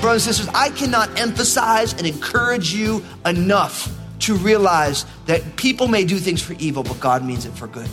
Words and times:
Brothers 0.00 0.26
and 0.26 0.34
sisters, 0.34 0.54
I 0.54 0.70
cannot 0.70 1.16
emphasize 1.18 1.92
and 1.92 2.06
encourage 2.06 2.74
you 2.74 3.04
enough 3.24 3.96
to 4.18 4.34
realize 4.34 5.06
that 5.26 5.56
people 5.56 5.86
may 5.86 6.04
do 6.04 6.18
things 6.18 6.42
for 6.42 6.54
evil, 6.54 6.82
but 6.82 6.98
God 6.98 7.24
means 7.24 7.46
it 7.46 7.52
for 7.52 7.68
good. 7.68 7.88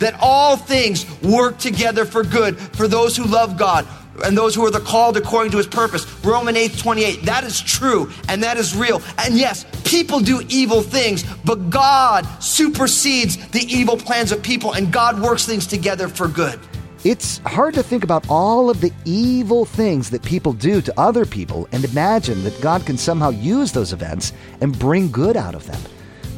That 0.00 0.16
all 0.20 0.56
things 0.56 1.06
work 1.22 1.58
together 1.58 2.04
for 2.04 2.24
good 2.24 2.58
for 2.58 2.88
those 2.88 3.16
who 3.16 3.24
love 3.24 3.56
God 3.56 3.86
and 4.24 4.36
those 4.36 4.54
who 4.54 4.64
are 4.64 4.70
the 4.70 4.80
called 4.80 5.16
according 5.16 5.50
to 5.52 5.58
his 5.58 5.66
purpose. 5.66 6.06
Roman 6.24 6.56
8 6.56 6.76
28. 6.76 7.22
That 7.22 7.44
is 7.44 7.60
true 7.60 8.10
and 8.28 8.42
that 8.42 8.56
is 8.56 8.76
real. 8.76 9.02
And 9.18 9.36
yes, 9.36 9.64
people 9.84 10.20
do 10.20 10.42
evil 10.48 10.82
things, 10.82 11.24
but 11.44 11.70
God 11.70 12.26
supersedes 12.42 13.36
the 13.48 13.60
evil 13.60 13.96
plans 13.96 14.32
of 14.32 14.42
people 14.42 14.72
and 14.72 14.92
God 14.92 15.20
works 15.20 15.46
things 15.46 15.66
together 15.66 16.08
for 16.08 16.28
good. 16.28 16.58
It's 17.02 17.38
hard 17.46 17.72
to 17.74 17.82
think 17.82 18.04
about 18.04 18.26
all 18.28 18.68
of 18.68 18.82
the 18.82 18.92
evil 19.06 19.64
things 19.64 20.10
that 20.10 20.22
people 20.22 20.52
do 20.52 20.82
to 20.82 21.00
other 21.00 21.24
people 21.24 21.66
and 21.72 21.82
imagine 21.82 22.44
that 22.44 22.60
God 22.60 22.84
can 22.84 22.98
somehow 22.98 23.30
use 23.30 23.72
those 23.72 23.94
events 23.94 24.34
and 24.60 24.78
bring 24.78 25.10
good 25.10 25.34
out 25.34 25.54
of 25.54 25.66
them. 25.66 25.80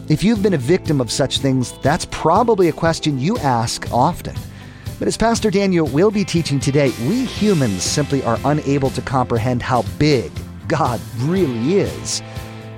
If 0.09 0.25
you've 0.25 0.43
been 0.43 0.55
a 0.55 0.59
victim 0.59 1.01
of 1.01 1.13
such 1.13 1.39
things, 1.39 1.73
that's 1.79 2.07
probably 2.07 2.69
a 2.69 2.73
question 2.73 3.19
you 3.19 3.39
ask 3.39 3.91
often. 3.93 4.35
But 4.99 5.07
as 5.07 5.17
Pastor 5.17 5.51
Daniel 5.51 5.87
will 5.87 6.11
be 6.11 6.25
teaching 6.25 6.59
today, 6.59 6.93
we 7.07 7.25
humans 7.25 7.85
simply 7.85 8.23
are 8.25 8.39
unable 8.45 8.91
to 8.91 9.03
comprehend 9.03 9.63
how 9.63 9.83
big 9.99 10.33
God 10.67 11.01
really 11.19 11.79
is. 11.79 12.21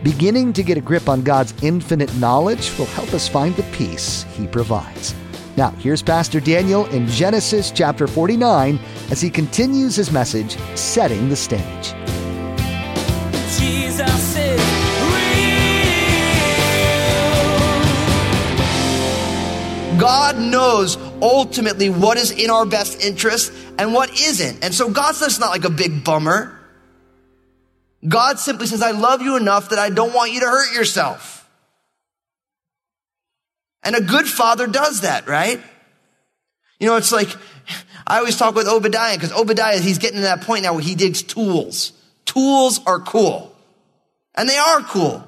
Beginning 0.03 0.53
to 0.53 0.63
get 0.63 0.77
a 0.77 0.83
grip 0.83 1.09
on 1.09 1.23
God's 1.23 1.55
infinite 1.63 2.15
knowledge 2.17 2.77
will 2.79 2.87
help 2.87 3.13
us 3.15 3.27
find 3.27 3.57
the 3.57 3.63
peace 3.73 4.25
He 4.35 4.47
provides. 4.47 5.15
Now, 5.57 5.71
here's 5.71 6.03
Pastor 6.03 6.41
Daniel 6.41 6.85
in 6.87 7.07
Genesis 7.07 7.71
chapter 7.71 8.07
49 8.07 8.79
as 9.11 9.21
he 9.21 9.31
continues 9.31 9.95
his 9.95 10.11
message, 10.11 10.59
Setting 10.75 11.29
the 11.29 11.37
Stage. 11.37 11.95
Jesus 13.59 14.34
God 20.05 20.39
knows 20.39 20.99
ultimately 21.23 21.89
what 21.89 22.19
is 22.19 22.31
in 22.31 22.51
our 22.51 22.67
best 22.67 23.03
interest 23.03 23.51
and 23.79 23.95
what 23.95 24.11
isn't. 24.21 24.63
And 24.63 24.75
so 24.75 24.91
God's 24.91 25.21
just 25.21 25.41
not 25.41 25.49
like 25.49 25.65
a 25.65 25.71
big 25.71 26.05
bummer. 26.05 26.61
God 28.07 28.39
simply 28.39 28.67
says, 28.67 28.83
I 28.83 28.91
love 28.91 29.23
you 29.23 29.39
enough 29.39 29.71
that 29.71 29.79
I 29.79 29.89
don't 29.89 30.13
want 30.13 30.33
you 30.33 30.41
to 30.41 30.47
hurt 30.47 30.75
yourself. 30.75 31.49
And 33.83 33.97
a 33.97 34.03
good 34.03 34.27
father 34.27 34.67
does 34.67 35.01
that, 35.01 35.27
right? 35.27 35.59
You 36.79 36.87
know, 36.87 36.97
it's 36.97 37.11
like, 37.11 37.35
I 38.07 38.19
always 38.19 38.37
talk 38.37 38.55
with 38.55 38.69
Obadiah 38.69 39.17
because 39.17 39.33
Obadiah, 39.33 39.81
he's 39.81 39.97
getting 39.97 40.17
to 40.19 40.25
that 40.25 40.43
point 40.43 40.65
now 40.65 40.75
where 40.75 40.83
he 40.83 40.95
digs 40.95 41.23
tools. 41.23 41.95
Tools 42.27 42.79
are 42.85 42.99
cool. 42.99 43.57
And 44.35 44.51
they 44.51 44.59
are 44.59 44.83
cool. 44.83 45.25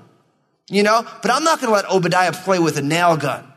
You 0.68 0.82
know, 0.82 1.06
but 1.22 1.30
I'm 1.30 1.44
not 1.44 1.62
going 1.62 1.70
to 1.70 1.74
let 1.74 1.90
Obadiah 1.90 2.32
play 2.32 2.58
with 2.58 2.76
a 2.76 2.82
nail 2.82 3.16
gun. 3.16 3.54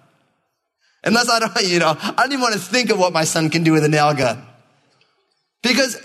Unless 1.03 1.29
I 1.29 1.39
don't, 1.39 1.61
you 1.63 1.79
know, 1.79 1.95
I 1.99 2.13
don't 2.17 2.31
even 2.31 2.41
want 2.41 2.53
to 2.53 2.59
think 2.59 2.89
of 2.89 2.99
what 2.99 3.13
my 3.13 3.23
son 3.23 3.49
can 3.49 3.63
do 3.63 3.73
with 3.73 3.83
a 3.83 3.89
nail 3.89 4.13
gun. 4.13 4.45
Because 5.61 5.97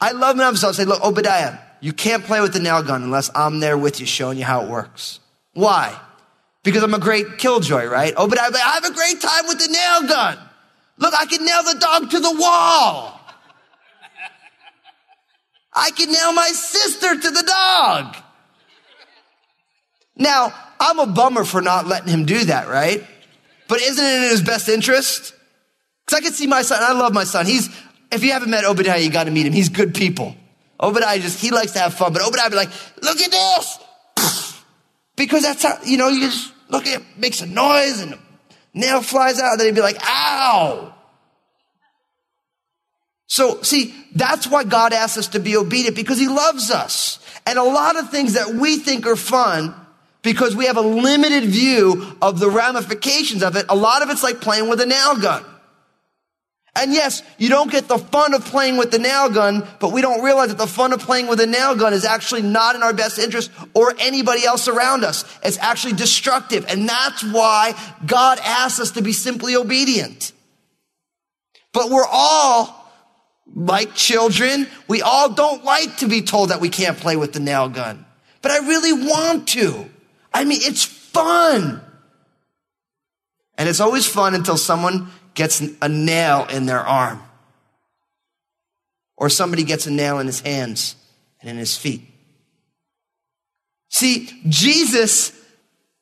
I 0.00 0.12
love 0.12 0.38
him 0.38 0.56
so 0.56 0.68
I'll 0.68 0.74
say, 0.74 0.84
look, 0.84 1.02
Obadiah, 1.04 1.58
you 1.80 1.92
can't 1.92 2.24
play 2.24 2.40
with 2.40 2.52
the 2.52 2.60
nail 2.60 2.82
gun 2.82 3.02
unless 3.02 3.30
I'm 3.34 3.60
there 3.60 3.78
with 3.78 4.00
you 4.00 4.06
showing 4.06 4.38
you 4.38 4.44
how 4.44 4.62
it 4.62 4.68
works. 4.68 5.20
Why? 5.54 5.98
Because 6.62 6.82
I'm 6.82 6.94
a 6.94 6.98
great 6.98 7.38
killjoy, 7.38 7.86
right? 7.86 8.14
Obadiah, 8.16 8.50
like, 8.50 8.62
I 8.62 8.74
have 8.74 8.84
a 8.84 8.92
great 8.92 9.20
time 9.20 9.46
with 9.46 9.58
the 9.58 9.68
nail 9.68 10.08
gun. 10.08 10.38
Look, 10.98 11.14
I 11.14 11.26
can 11.26 11.44
nail 11.44 11.62
the 11.62 11.78
dog 11.78 12.10
to 12.10 12.20
the 12.20 12.30
wall. 12.30 13.20
I 15.74 15.90
can 15.90 16.12
nail 16.12 16.32
my 16.32 16.48
sister 16.48 17.18
to 17.18 17.30
the 17.30 17.42
dog. 17.42 18.16
Now, 20.16 20.52
I'm 20.78 20.98
a 20.98 21.06
bummer 21.06 21.44
for 21.44 21.62
not 21.62 21.86
letting 21.86 22.08
him 22.08 22.26
do 22.26 22.44
that, 22.44 22.68
right? 22.68 23.04
But 23.72 23.80
isn't 23.80 24.04
it 24.04 24.16
in 24.16 24.22
his 24.24 24.42
best 24.42 24.68
interest? 24.68 25.32
Because 26.04 26.18
I 26.18 26.20
can 26.20 26.34
see 26.34 26.46
my 26.46 26.60
son. 26.60 26.82
I 26.82 26.92
love 26.92 27.14
my 27.14 27.24
son. 27.24 27.46
He's, 27.46 27.70
if 28.10 28.22
you 28.22 28.32
haven't 28.32 28.50
met 28.50 28.66
Obadiah, 28.66 28.98
you 28.98 29.08
got 29.08 29.24
to 29.24 29.30
meet 29.30 29.46
him. 29.46 29.54
He's 29.54 29.70
good 29.70 29.94
people. 29.94 30.36
Obadiah 30.78 31.18
just, 31.18 31.40
he 31.40 31.50
likes 31.50 31.72
to 31.72 31.78
have 31.78 31.94
fun. 31.94 32.12
But 32.12 32.20
Obadiah 32.20 32.50
be 32.50 32.56
like, 32.56 32.68
look 33.00 33.18
at 33.18 33.30
this. 33.30 33.78
Because 35.16 35.42
that's 35.42 35.62
how, 35.62 35.78
you 35.86 35.96
know, 35.96 36.08
you 36.08 36.20
just 36.20 36.52
look 36.68 36.86
at 36.86 37.00
it, 37.00 37.06
makes 37.16 37.40
a 37.40 37.46
noise 37.46 38.00
and 38.00 38.12
the 38.12 38.18
nail 38.74 39.00
flies 39.00 39.40
out. 39.40 39.52
And 39.52 39.60
then 39.60 39.68
he'd 39.68 39.74
be 39.74 39.80
like, 39.80 39.96
ow. 40.02 40.94
So 43.26 43.62
see, 43.62 43.94
that's 44.14 44.46
why 44.46 44.64
God 44.64 44.92
asks 44.92 45.16
us 45.16 45.28
to 45.28 45.40
be 45.40 45.56
obedient 45.56 45.96
because 45.96 46.18
he 46.18 46.28
loves 46.28 46.70
us. 46.70 47.20
And 47.46 47.58
a 47.58 47.64
lot 47.64 47.96
of 47.96 48.10
things 48.10 48.34
that 48.34 48.50
we 48.54 48.76
think 48.76 49.06
are 49.06 49.16
fun 49.16 49.74
because 50.22 50.54
we 50.54 50.66
have 50.66 50.76
a 50.76 50.82
limited 50.82 51.44
view 51.44 52.16
of 52.22 52.38
the 52.38 52.48
ramifications 52.48 53.42
of 53.42 53.56
it. 53.56 53.66
A 53.68 53.76
lot 53.76 54.02
of 54.02 54.10
it's 54.10 54.22
like 54.22 54.40
playing 54.40 54.68
with 54.68 54.80
a 54.80 54.86
nail 54.86 55.16
gun. 55.16 55.44
And 56.74 56.94
yes, 56.94 57.22
you 57.36 57.50
don't 57.50 57.70
get 57.70 57.86
the 57.86 57.98
fun 57.98 58.32
of 58.32 58.46
playing 58.46 58.78
with 58.78 58.90
the 58.90 58.98
nail 58.98 59.28
gun, 59.28 59.66
but 59.78 59.92
we 59.92 60.00
don't 60.00 60.22
realize 60.24 60.48
that 60.48 60.56
the 60.56 60.66
fun 60.66 60.94
of 60.94 61.00
playing 61.00 61.26
with 61.26 61.38
a 61.40 61.46
nail 61.46 61.76
gun 61.76 61.92
is 61.92 62.06
actually 62.06 62.40
not 62.40 62.76
in 62.76 62.82
our 62.82 62.94
best 62.94 63.18
interest 63.18 63.50
or 63.74 63.94
anybody 63.98 64.44
else 64.44 64.68
around 64.68 65.04
us. 65.04 65.24
It's 65.44 65.58
actually 65.58 65.92
destructive. 65.94 66.64
And 66.68 66.88
that's 66.88 67.22
why 67.22 67.74
God 68.06 68.38
asks 68.42 68.80
us 68.80 68.90
to 68.92 69.02
be 69.02 69.12
simply 69.12 69.54
obedient. 69.54 70.32
But 71.74 71.90
we're 71.90 72.06
all 72.10 72.90
like 73.54 73.94
children. 73.94 74.66
We 74.88 75.02
all 75.02 75.28
don't 75.28 75.64
like 75.64 75.98
to 75.98 76.08
be 76.08 76.22
told 76.22 76.50
that 76.50 76.60
we 76.60 76.70
can't 76.70 76.96
play 76.96 77.16
with 77.16 77.34
the 77.34 77.40
nail 77.40 77.68
gun. 77.68 78.06
But 78.40 78.50
I 78.50 78.58
really 78.66 78.94
want 78.94 79.48
to. 79.48 79.90
I 80.34 80.44
mean, 80.44 80.60
it's 80.62 80.84
fun. 80.84 81.82
And 83.58 83.68
it's 83.68 83.80
always 83.80 84.06
fun 84.06 84.34
until 84.34 84.56
someone 84.56 85.08
gets 85.34 85.62
a 85.80 85.88
nail 85.88 86.46
in 86.50 86.66
their 86.66 86.80
arm. 86.80 87.22
Or 89.16 89.28
somebody 89.28 89.62
gets 89.62 89.86
a 89.86 89.90
nail 89.90 90.18
in 90.18 90.26
his 90.26 90.40
hands 90.40 90.96
and 91.40 91.50
in 91.50 91.56
his 91.56 91.76
feet. 91.76 92.02
See, 93.88 94.28
Jesus 94.48 95.32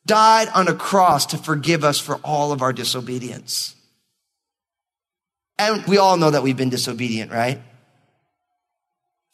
died 0.07 0.49
on 0.49 0.69
a 0.69 0.75
cross 0.75 1.27
to 1.27 1.39
forgive 1.39 1.85
us 1.85 1.99
for 1.99 2.17
all 2.17 2.53
of 2.53 2.63
our 2.63 2.73
disobedience. 2.73 3.75
And 5.59 5.85
we 5.87 5.99
all 5.99 6.17
know 6.17 6.31
that 6.31 6.43
we've 6.43 6.57
been 6.57 6.71
disobedient, 6.71 7.31
right? 7.31 7.61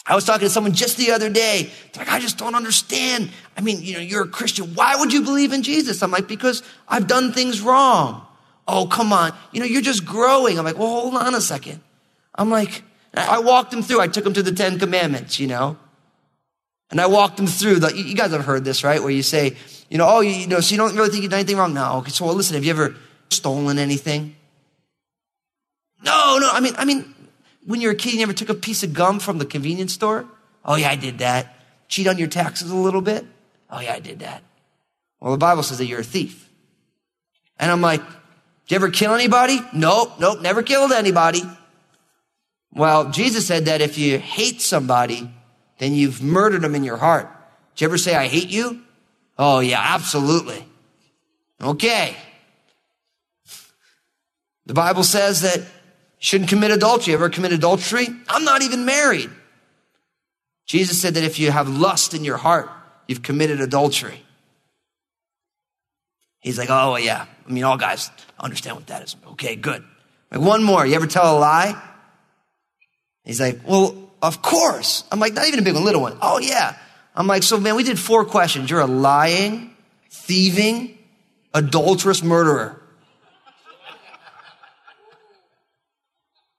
I 0.09 0.15
was 0.15 0.25
talking 0.25 0.47
to 0.47 0.51
someone 0.51 0.73
just 0.73 0.97
the 0.97 1.11
other 1.11 1.29
day. 1.29 1.71
They're 1.93 2.05
like, 2.05 2.13
I 2.13 2.21
just 2.21 2.39
don't 2.39 2.55
understand. 2.55 3.31
I 3.57 3.61
mean, 3.61 3.83
you 3.83 3.95
know, 3.95 4.01
you're 4.01 4.23
a 4.23 4.29
Christian. 4.29 4.75
Why 4.75 4.95
would 4.97 5.13
you 5.13 5.23
believe 5.23 5.53
in 5.53 5.63
Jesus? 5.63 6.03
I'm 6.03 6.13
like, 6.13 6.29
because 6.29 6.63
I've 6.89 7.09
done 7.09 7.33
things 7.33 7.61
wrong. 7.61 8.25
Oh, 8.69 8.87
come 8.87 9.13
on. 9.13 9.33
You 9.53 9.61
know, 9.61 9.67
you're 9.67 9.83
just 9.83 10.05
growing. 10.05 10.59
I'm 10.59 10.65
like, 10.65 10.79
well, 10.79 10.89
hold 10.89 11.15
on 11.15 11.35
a 11.35 11.41
second. 11.41 11.81
I'm 12.35 12.51
like, 12.51 12.85
I 13.15 13.41
walked 13.41 13.71
them 13.71 13.83
through. 13.83 14.01
I 14.01 14.07
took 14.07 14.25
them 14.25 14.33
to 14.35 14.43
the 14.43 14.53
Ten 14.53 14.79
Commandments, 14.79 15.41
you 15.41 15.49
know? 15.49 15.77
And 16.91 17.01
I 17.01 17.07
walked 17.07 17.37
them 17.37 17.47
through. 17.49 17.81
The, 17.81 17.97
you 17.97 18.15
guys 18.15 18.31
have 18.31 18.45
heard 18.45 18.65
this, 18.65 18.85
right? 18.85 19.03
Where 19.03 19.11
you 19.11 19.23
say, 19.23 19.57
you 19.89 19.99
know, 19.99 20.07
oh, 20.09 20.21
you, 20.21 20.31
you 20.31 20.47
know, 20.47 20.61
so 20.61 20.73
you 20.73 20.79
don't 20.79 20.95
really 20.95 21.09
think 21.09 21.23
you've 21.23 21.31
done 21.31 21.41
anything 21.41 21.57
wrong? 21.57 21.75
No. 21.75 21.97
Okay, 21.99 22.11
so 22.11 22.27
well, 22.27 22.35
listen, 22.35 22.55
have 22.55 22.65
you 22.65 22.71
ever 22.71 22.95
stolen 23.31 23.79
anything? 23.79 24.37
No, 26.05 26.39
no. 26.39 26.49
I 26.51 26.61
mean, 26.61 26.75
I 26.77 26.85
mean, 26.85 27.15
when 27.67 27.81
you 27.81 27.89
were 27.89 27.95
a 27.95 27.97
kid, 27.97 28.15
you 28.15 28.19
never 28.21 28.33
took 28.33 28.49
a 28.49 28.55
piece 28.55 28.83
of 28.83 28.95
gum 28.95 29.19
from 29.19 29.39
the 29.39 29.45
convenience 29.45 29.93
store? 29.93 30.27
Oh, 30.65 30.77
yeah, 30.77 30.91
I 30.91 30.97
did 30.97 31.19
that. 31.19 31.57
Cheat 31.89 32.07
on 32.07 32.19
your 32.19 32.29
taxes 32.29 32.71
a 32.71 32.77
little 32.77 33.01
bit? 33.01 33.27
Oh, 33.71 33.81
yeah, 33.81 33.93
I 33.93 34.01
did 34.01 34.21
that. 34.21 34.43
Well, 35.21 35.33
the 35.33 35.39
Bible 35.39 35.63
says 35.63 35.79
that 35.79 35.87
you're 35.87 36.01
a 36.01 36.05
thief. 36.05 36.49
And 37.59 37.71
I'm 37.71 37.81
like, 37.81 38.01
did 38.01 38.71
you 38.71 38.77
ever 38.77 38.91
kill 38.91 39.15
anybody? 39.15 39.61
Nope, 39.73 40.13
nope, 40.21 40.41
never 40.41 40.63
killed 40.63 40.93
anybody. 40.93 41.43
Well, 42.73 43.11
Jesus 43.11 43.47
said 43.47 43.65
that 43.67 43.81
if 43.81 43.97
you 43.99 44.19
hate 44.19 44.61
somebody, 44.61 45.31
then 45.79 45.95
you've 45.95 46.23
murdered 46.23 46.63
them 46.63 46.75
in 46.75 46.85
your 46.85 46.99
heart. 46.99 47.29
Did 47.75 47.83
you 47.83 47.89
ever 47.89 47.99
say, 47.99 48.15
I 48.15 48.27
hate 48.27 48.49
you? 48.49 48.83
Oh, 49.39 49.61
yeah, 49.61 49.81
absolutely. 49.81 50.65
Okay. 51.63 52.17
The 54.67 54.75
Bible 54.75 55.05
says 55.05 55.43
that 55.43 55.65
shouldn't 56.19 56.51
commit 56.51 56.71
adultery. 56.71 57.15
Ever 57.15 57.29
commit 57.29 57.53
adultery? 57.53 58.09
I'm 58.29 58.45
not 58.45 58.63
even 58.63 58.85
married. 58.85 59.31
Jesus 60.67 61.01
said 61.01 61.15
that 61.15 61.25
if 61.25 61.39
you 61.39 61.51
have 61.51 61.69
lust 61.69 62.15
in 62.15 62.25
your 62.25 62.37
heart, 62.37 62.69
you've 63.07 63.23
committed 63.23 63.61
adultery. 63.61 64.23
He's 66.41 66.59
like, 66.59 66.71
oh, 66.71 66.97
yeah. 66.97 67.27
I 67.47 67.53
mean, 67.53 67.65
all 67.65 67.77
guys 67.77 68.11
understand 68.39 68.77
what 68.77 68.87
that 68.89 69.03
is. 69.03 69.17
Okay, 69.33 69.57
good. 69.57 69.85
Like, 70.31 70.41
one 70.41 70.63
more. 70.63 70.87
You 70.87 70.95
ever 70.95 71.07
tell 71.07 71.37
a 71.37 71.39
lie? 71.39 71.81
He's 73.25 73.41
like, 73.41 73.61
well, 73.67 74.11
of 74.23 74.43
course. 74.43 75.05
I'm 75.11 75.21
like, 75.21 75.35
not 75.35 75.47
even 75.47 75.61
a 75.61 75.63
big 75.63 75.75
one, 75.75 75.85
little 75.85 76.01
one. 76.01 76.17
Oh, 76.21 76.39
yeah. 76.39 76.77
I'm 77.15 77.27
like, 77.27 77.43
so 77.43 77.59
man, 77.59 77.77
we 77.77 77.83
did 77.83 77.99
four 77.99 78.25
questions. 78.25 78.71
You're 78.71 78.81
a 78.81 78.87
lying, 78.87 79.75
thieving, 80.11 80.99
adulterous 81.55 82.23
murderer. 82.23 82.81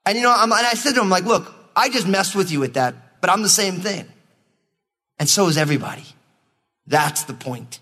And 0.08 0.16
you 0.16 0.22
know, 0.22 0.32
I'm, 0.34 0.50
and 0.50 0.66
I 0.66 0.72
said 0.72 0.94
to 0.94 1.02
him, 1.02 1.10
like, 1.10 1.24
look, 1.24 1.54
I 1.76 1.90
just 1.90 2.08
messed 2.08 2.34
with 2.34 2.50
you 2.50 2.60
with 2.60 2.72
that, 2.74 3.20
but 3.20 3.28
I'm 3.28 3.42
the 3.42 3.48
same 3.50 3.74
thing. 3.74 4.06
And 5.18 5.28
so 5.28 5.48
is 5.48 5.58
everybody. 5.58 6.06
That's 6.86 7.24
the 7.24 7.34
point. 7.34 7.78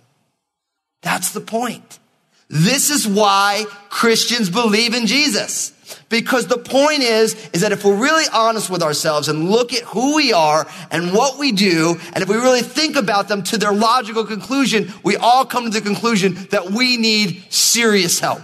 That's 1.02 1.30
the 1.30 1.40
point. 1.40 2.00
This 2.48 2.90
is 2.90 3.06
why 3.06 3.64
Christians 3.90 4.50
believe 4.50 4.92
in 4.92 5.06
Jesus. 5.06 5.72
Because 6.08 6.48
the 6.48 6.58
point 6.58 7.02
is, 7.02 7.34
is 7.50 7.60
that 7.60 7.70
if 7.70 7.84
we're 7.84 7.94
really 7.94 8.24
honest 8.32 8.70
with 8.70 8.82
ourselves 8.82 9.28
and 9.28 9.48
look 9.48 9.72
at 9.72 9.84
who 9.84 10.16
we 10.16 10.32
are 10.32 10.66
and 10.90 11.12
what 11.12 11.38
we 11.38 11.52
do, 11.52 11.94
and 12.12 12.24
if 12.24 12.28
we 12.28 12.34
really 12.34 12.62
think 12.62 12.96
about 12.96 13.28
them 13.28 13.44
to 13.44 13.56
their 13.56 13.72
logical 13.72 14.24
conclusion, 14.24 14.92
we 15.04 15.14
all 15.14 15.44
come 15.44 15.70
to 15.70 15.70
the 15.70 15.80
conclusion 15.80 16.34
that 16.50 16.72
we 16.72 16.96
need 16.96 17.44
serious 17.50 18.18
help. 18.18 18.42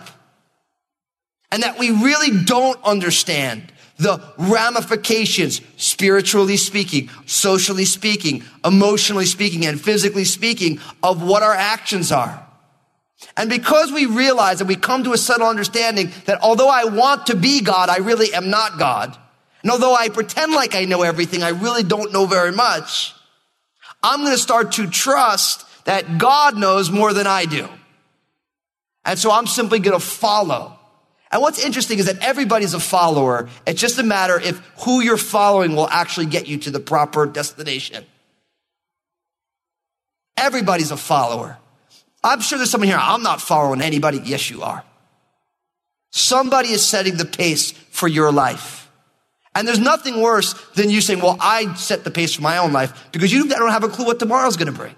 And 1.51 1.65
that 1.65 1.81
we 1.81 1.91
really 1.91 2.45
don't 2.45 2.81
understand 2.85 3.72
the 4.03 4.23
ramifications, 4.39 5.61
spiritually 5.77 6.57
speaking, 6.57 7.09
socially 7.27 7.85
speaking, 7.85 8.45
emotionally 8.65 9.27
speaking, 9.27 9.65
and 9.67 9.81
physically 9.81 10.25
speaking, 10.25 10.81
of 11.03 11.23
what 11.23 11.43
our 11.43 11.55
actions 11.55 12.13
are. 12.13 12.47
And 13.37 13.49
because 13.49 13.93
we 13.93 14.07
realize 14.07 14.61
and 14.61 14.69
we 14.69 14.77
come 14.77 15.05
to 15.05 15.13
a 15.13 15.19
subtle 15.19 15.49
understanding 15.49 16.11
that 16.27 16.41
although 16.43 16.69
I 16.69 16.85
want 16.85 17.27
to 17.27 17.37
be 17.37 17.61
God, 17.61 17.89
I 17.89 17.99
really 17.99 18.35
am 18.35 18.51
not 18.51 18.79
God. 18.79 19.17
And 19.63 19.71
although 19.71 19.95
I 19.95 20.09
pretend 20.09 20.53
like 20.53 20.75
I 20.75 20.85
know 20.85 21.03
everything, 21.03 21.43
I 21.43 21.51
really 21.51 21.85
don't 21.85 22.13
know 22.13 22.27
very 22.27 22.53
much. 22.53 23.15
I'm 24.03 24.21
going 24.21 24.33
to 24.33 24.39
start 24.39 24.73
to 24.73 24.89
trust 24.89 25.65
that 25.85 26.19
God 26.19 26.59
knows 26.59 26.91
more 26.91 27.13
than 27.13 27.27
I 27.27 27.45
do. 27.45 27.69
And 29.05 29.19
so 29.19 29.31
I'm 29.31 29.47
simply 29.47 29.79
going 29.79 29.99
to 29.99 30.05
follow. 30.05 30.79
And 31.33 31.41
what's 31.41 31.65
interesting 31.65 31.99
is 31.99 32.07
that 32.07 32.19
everybody's 32.19 32.75
a 32.75 32.81
follower. 32.81 33.49
It's 33.67 33.81
just 33.81 33.99
a 33.99 34.03
matter 34.03 34.39
if 34.39 34.59
who 34.85 35.01
you're 35.01 35.17
following 35.17 35.75
will 35.75 35.89
actually 35.89 36.27
get 36.27 36.47
you 36.47 36.59
to 36.59 36.71
the 36.71 36.79
proper 36.79 37.25
destination. 37.25 38.05
Everybody's 40.37 40.91
a 40.91 40.97
follower. 40.97 41.57
I'm 42.23 42.41
sure 42.41 42.59
there's 42.59 42.71
someone 42.71 42.89
here, 42.89 42.99
I'm 43.01 43.23
not 43.23 43.41
following 43.41 43.81
anybody. 43.81 44.21
Yes, 44.23 44.51
you 44.51 44.63
are. 44.63 44.85
Somebody 46.11 46.69
is 46.69 46.85
setting 46.85 47.17
the 47.17 47.25
pace 47.25 47.73
for 47.73 48.07
your 48.07 48.31
life. 48.31 48.91
And 49.55 49.67
there's 49.67 49.79
nothing 49.79 50.21
worse 50.21 50.53
than 50.75 50.91
you 50.91 51.01
saying, 51.01 51.21
well, 51.21 51.39
I 51.41 51.75
set 51.75 52.05
the 52.05 52.11
pace 52.11 52.35
for 52.35 52.43
my 52.43 52.59
own 52.59 52.73
life 52.73 53.09
because 53.13 53.33
you 53.33 53.49
don't 53.49 53.71
have 53.71 53.85
a 53.85 53.89
clue 53.89 54.05
what 54.05 54.19
tomorrow's 54.19 54.57
going 54.57 54.73
to 54.73 54.79
bring. 54.79 54.95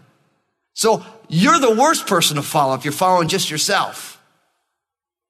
So 0.75 1.05
you're 1.29 1.59
the 1.61 1.75
worst 1.75 2.07
person 2.07 2.37
to 2.37 2.43
follow 2.43 2.75
if 2.75 2.85
you're 2.85 2.93
following 2.93 3.29
just 3.29 3.51
yourself. 3.51 4.21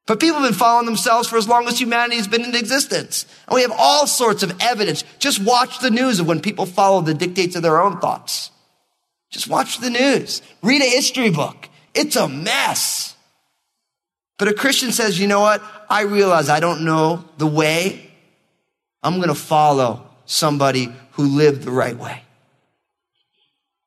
But 0.07 0.21
people 0.21 0.41
have 0.41 0.51
been 0.51 0.59
following 0.59 0.85
themselves 0.85 1.29
for 1.29 1.37
as 1.37 1.49
long 1.49 1.67
as 1.67 1.81
humanity 1.81 2.17
has 2.17 2.29
been 2.29 2.45
in 2.45 2.55
existence. 2.55 3.25
And 3.49 3.55
we 3.55 3.63
have 3.63 3.73
all 3.77 4.07
sorts 4.07 4.43
of 4.43 4.55
evidence. 4.61 5.03
Just 5.19 5.43
watch 5.43 5.79
the 5.79 5.91
news 5.91 6.21
of 6.21 6.27
when 6.27 6.41
people 6.41 6.67
follow 6.67 7.01
the 7.01 7.15
dictates 7.15 7.57
of 7.57 7.63
their 7.63 7.81
own 7.81 8.01
thoughts. 8.01 8.51
Just 9.31 9.49
watch 9.49 9.79
the 9.79 9.91
news. 9.91 10.43
Read 10.63 10.83
a 10.83 10.85
history 10.85 11.31
book. 11.31 11.69
It's 11.95 12.17
a 12.17 12.29
mess. 12.29 13.17
But 14.39 14.49
a 14.49 14.55
Christian 14.55 14.93
says, 14.93 15.19
you 15.19 15.27
know 15.27 15.41
what? 15.41 15.63
I 15.89 16.03
realize 16.03 16.49
I 16.49 16.61
don't 16.61 16.85
know 16.85 17.25
the 17.39 17.47
way. 17.47 18.11
I'm 19.03 19.17
going 19.17 19.29
to 19.29 19.35
follow 19.35 20.07
somebody 20.27 20.93
who 21.13 21.25
lived 21.25 21.63
the 21.63 21.71
right 21.71 21.97
way. 21.97 22.23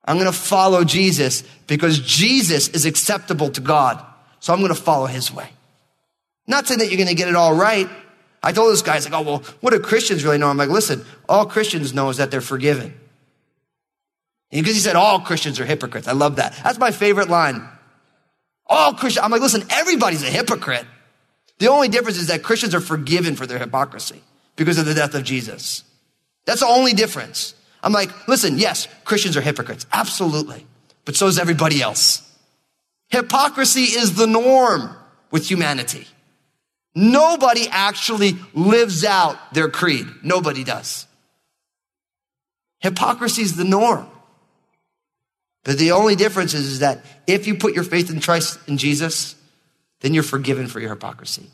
I'm 0.03 0.15
going 0.15 0.31
to 0.31 0.37
follow 0.37 0.83
Jesus 0.83 1.43
because 1.67 1.99
Jesus 1.99 2.69
is 2.69 2.85
acceptable 2.85 3.49
to 3.51 3.61
God. 3.61 4.03
So 4.39 4.53
I'm 4.53 4.59
going 4.59 4.73
to 4.73 4.81
follow 4.81 5.05
his 5.05 5.31
way. 5.31 5.49
Not 6.47 6.67
saying 6.67 6.79
that 6.79 6.87
you're 6.87 6.97
going 6.97 7.09
to 7.09 7.15
get 7.15 7.27
it 7.27 7.35
all 7.35 7.55
right. 7.55 7.89
I 8.41 8.51
told 8.51 8.71
this 8.71 8.81
guy, 8.81 8.95
he's 8.95 9.09
like, 9.09 9.13
oh, 9.13 9.23
well, 9.23 9.43
what 9.59 9.71
do 9.71 9.79
Christians 9.79 10.23
really 10.23 10.37
know? 10.37 10.47
I'm 10.47 10.57
like, 10.57 10.69
listen, 10.69 11.05
all 11.27 11.45
Christians 11.45 11.93
know 11.93 12.09
is 12.09 12.17
that 12.17 12.31
they're 12.31 12.41
forgiven. 12.41 12.97
Because 14.51 14.75
he 14.75 14.79
said 14.79 14.95
all 14.95 15.19
Christians 15.19 15.59
are 15.59 15.65
hypocrites. 15.65 16.07
I 16.07 16.13
love 16.13 16.37
that. 16.37 16.57
That's 16.63 16.79
my 16.79 16.91
favorite 16.91 17.29
line. 17.29 17.67
All 18.65 18.93
Christians, 18.93 19.23
I'm 19.23 19.31
like, 19.31 19.41
listen, 19.41 19.63
everybody's 19.69 20.23
a 20.23 20.27
hypocrite. 20.27 20.85
The 21.59 21.67
only 21.67 21.89
difference 21.89 22.17
is 22.17 22.27
that 22.27 22.43
Christians 22.43 22.75
are 22.75 22.79
forgiven 22.79 23.35
for 23.35 23.45
their 23.45 23.59
hypocrisy 23.59 24.21
because 24.55 24.77
of 24.77 24.85
the 24.85 24.93
death 24.93 25.15
of 25.15 25.23
Jesus. 25.23 25.83
That's 26.45 26.61
the 26.61 26.67
only 26.67 26.93
difference. 26.93 27.55
I'm 27.83 27.91
like, 27.91 28.27
listen, 28.27 28.57
yes, 28.57 28.87
Christians 29.03 29.35
are 29.35 29.41
hypocrites. 29.41 29.85
Absolutely. 29.91 30.65
But 31.03 31.15
so 31.15 31.27
is 31.27 31.39
everybody 31.39 31.81
else. 31.81 32.23
Hypocrisy 33.09 33.81
is 33.81 34.15
the 34.15 34.27
norm 34.27 34.95
with 35.31 35.49
humanity. 35.49 36.07
Nobody 36.99 37.67
actually 37.69 38.37
lives 38.55 39.05
out 39.05 39.53
their 39.53 39.69
creed. 39.69 40.07
Nobody 40.23 40.63
does. 40.63 41.05
Hypocrisy 42.79 43.43
is 43.43 43.55
the 43.55 43.63
norm. 43.63 44.07
But 45.63 45.77
the 45.77 45.91
only 45.91 46.15
difference 46.15 46.55
is, 46.55 46.65
is 46.65 46.79
that 46.79 47.05
if 47.27 47.45
you 47.45 47.53
put 47.53 47.75
your 47.75 47.83
faith 47.83 48.09
and 48.09 48.19
trust 48.19 48.57
in 48.67 48.79
Jesus, 48.79 49.35
then 49.99 50.15
you're 50.15 50.23
forgiven 50.23 50.65
for 50.65 50.79
your 50.79 50.89
hypocrisy. 50.89 51.51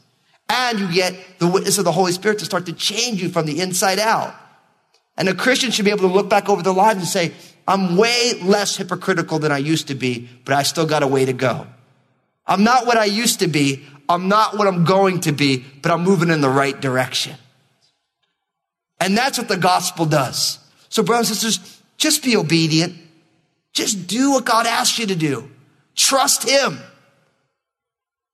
And 0.48 0.80
you 0.80 0.90
get 0.94 1.14
the 1.40 1.48
witness 1.48 1.78
of 1.78 1.84
the 1.84 1.92
Holy 1.92 2.14
Spirit 2.14 2.40
to 2.40 2.46
start 2.46 2.66
to 2.68 2.74
change 2.74 3.22
you 3.22 3.28
from 3.28 3.46
the 3.46 3.60
inside 3.60 4.00
out. 4.00 4.34
And 5.18 5.28
a 5.28 5.36
Christian 5.36 5.72
should 5.72 5.84
be 5.84 5.92
able 5.92 6.08
to 6.08 6.16
look 6.16 6.30
back 6.30 6.48
over 6.48 6.64
their 6.64 6.72
lives 6.72 7.00
and 7.00 7.08
say, 7.08 7.34
I'm 7.68 7.98
way 7.98 8.40
less 8.42 8.78
hypocritical 8.78 9.40
than 9.40 9.52
I 9.52 9.58
used 9.58 9.90
to 9.90 9.96
be, 9.96 10.30
but 10.46 10.56
I 10.56 10.64
still 10.64 10.86
got 10.86 11.04
a 11.04 11.08
way 11.08 11.26
to 11.26 11.34
go. 11.34 11.68
I'm 12.46 12.64
not 12.64 12.86
what 12.86 12.98
I 12.98 13.06
used 13.06 13.40
to 13.40 13.48
be. 13.48 13.86
I'm 14.10 14.28
not 14.28 14.58
what 14.58 14.68
I'm 14.68 14.84
going 14.84 15.22
to 15.22 15.32
be, 15.32 15.66
but 15.82 15.92
I'm 15.92 16.04
moving 16.04 16.30
in 16.30 16.42
the 16.42 16.50
right 16.50 16.80
direction. 16.80 17.36
And 19.00 19.18
that's 19.18 19.38
what 19.38 19.48
the 19.48 19.58
gospel 19.58 20.06
does. 20.06 20.60
So 20.90 21.04
brothers 21.04 21.30
and 21.30 21.38
sisters, 21.38 21.82
just 21.98 22.24
be 22.24 22.38
obedient. 22.38 22.96
Just 23.74 24.08
do 24.08 24.32
what 24.32 24.46
God 24.46 24.68
asks 24.68 25.00
you 25.00 25.08
to 25.08 25.16
do. 25.16 25.50
Trust 25.96 26.48
Him. 26.48 26.80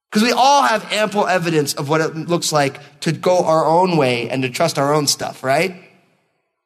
Because 0.09 0.23
we 0.23 0.31
all 0.31 0.63
have 0.63 0.91
ample 0.91 1.27
evidence 1.27 1.73
of 1.75 1.87
what 1.87 2.01
it 2.01 2.15
looks 2.15 2.51
like 2.51 2.99
to 3.01 3.11
go 3.11 3.45
our 3.45 3.65
own 3.65 3.95
way 3.95 4.29
and 4.29 4.41
to 4.43 4.49
trust 4.49 4.79
our 4.79 4.93
own 4.93 5.07
stuff, 5.07 5.43
right? 5.43 5.83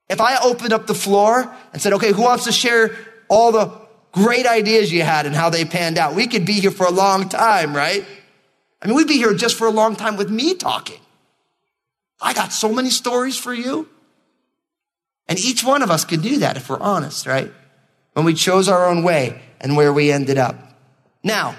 If 0.10 0.22
I 0.22 0.38
opened 0.42 0.74
up 0.74 0.88
the 0.88 0.96
floor 0.96 1.54
and 1.74 1.82
said, 1.82 1.94
okay, 1.94 2.14
who 2.14 2.22
wants 2.22 2.46
to 2.46 2.52
share 2.52 2.96
all 3.28 3.52
the 3.52 3.72
great 4.12 4.46
ideas 4.46 4.92
you 4.92 5.02
had 5.02 5.26
and 5.26 5.36
how 5.36 5.50
they 5.50 5.66
panned 5.66 5.98
out? 5.98 6.16
We 6.16 6.28
could 6.28 6.46
be 6.46 6.54
here 6.54 6.72
for 6.72 6.86
a 6.86 6.92
long 6.92 7.30
time, 7.30 7.76
right? 7.76 8.06
I 8.84 8.88
mean, 8.88 8.96
we'd 8.96 9.08
be 9.08 9.18
here 9.18 9.34
just 9.34 9.58
for 9.58 9.66
a 9.66 9.72
long 9.72 9.96
time 9.96 10.18
with 10.18 10.30
me 10.30 10.56
talking. 10.56 11.00
I 12.22 12.34
got 12.34 12.52
so 12.52 12.72
many 12.72 12.90
stories 12.90 13.38
for 13.38 13.54
you. 13.54 13.88
And 15.28 15.40
each 15.40 15.64
one 15.64 15.82
of 15.82 15.90
us 15.90 16.04
could 16.04 16.22
do 16.22 16.40
that 16.40 16.58
if 16.58 16.70
we're 16.70 16.80
honest, 16.80 17.26
right? 17.26 17.52
when 18.14 18.26
we 18.26 18.34
chose 18.34 18.70
our 18.70 18.88
own 18.88 19.04
way 19.04 19.42
and 19.60 19.76
where 19.76 19.92
we 19.92 20.12
ended 20.12 20.38
up. 20.38 20.56
Now, 21.24 21.56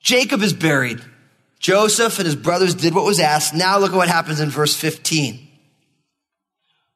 Jacob 0.00 0.42
is 0.42 0.52
buried. 0.52 1.00
Joseph 1.58 2.18
and 2.18 2.26
his 2.26 2.36
brothers 2.36 2.74
did 2.74 2.94
what 2.94 3.04
was 3.04 3.20
asked. 3.20 3.54
Now 3.54 3.78
look 3.78 3.92
at 3.92 3.96
what 3.96 4.08
happens 4.08 4.40
in 4.40 4.50
verse 4.50 4.74
15. 4.74 5.42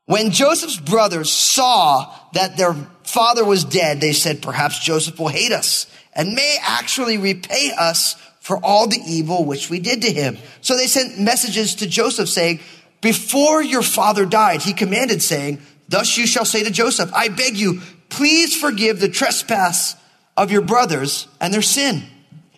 When 0.07 0.31
Joseph's 0.31 0.79
brothers 0.79 1.31
saw 1.31 2.13
that 2.33 2.57
their 2.57 2.75
father 3.05 3.45
was 3.45 3.65
dead, 3.65 4.01
they 4.01 4.13
said, 4.13 4.43
perhaps 4.43 4.81
Joseph 4.81 5.19
will 5.19 5.29
hate 5.29 5.53
us 5.53 5.87
and 6.15 6.35
may 6.35 6.59
actually 6.63 7.17
repay 7.19 7.71
us 7.79 8.17
for 8.41 8.59
all 8.65 8.89
the 8.89 9.01
evil 9.07 9.45
which 9.45 9.71
we 9.71 9.79
did 9.79 10.03
to 10.03 10.13
him. 10.13 10.39
So 10.61 10.77
they 10.77 10.87
sent 10.87 11.21
messages 11.21 11.77
to 11.77 11.87
Joseph 11.87 12.29
saying, 12.29 12.61
before 13.01 13.63
your 13.63 13.83
father 13.83 14.27
died, 14.27 14.63
he 14.63 14.73
commanded 14.73 15.23
saying, 15.23 15.61
thus 15.89 16.19
you 16.19 16.27
shall 16.27 16.45
say 16.45 16.65
to 16.65 16.71
Joseph, 16.71 17.11
I 17.15 17.29
beg 17.29 17.57
you, 17.57 17.81
please 18.09 18.57
forgive 18.57 18.99
the 18.99 19.09
trespass 19.09 19.95
of 20.37 20.51
your 20.51 20.63
brothers 20.63 21.29
and 21.41 21.53
their 21.53 21.63
sin, 21.63 22.03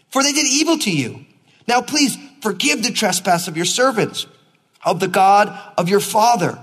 for 0.09 0.23
they 0.23 0.33
did 0.33 0.47
evil 0.47 0.79
to 0.79 0.91
you. 0.91 1.25
Now 1.69 1.81
please 1.83 2.17
forgive 2.41 2.83
the 2.83 2.93
trespass 2.93 3.49
of 3.49 3.57
your 3.57 3.67
servants, 3.67 4.27
of 4.85 5.01
the 5.01 5.09
God 5.09 5.57
of 5.77 5.89
your 5.89 6.01
father. 6.01 6.59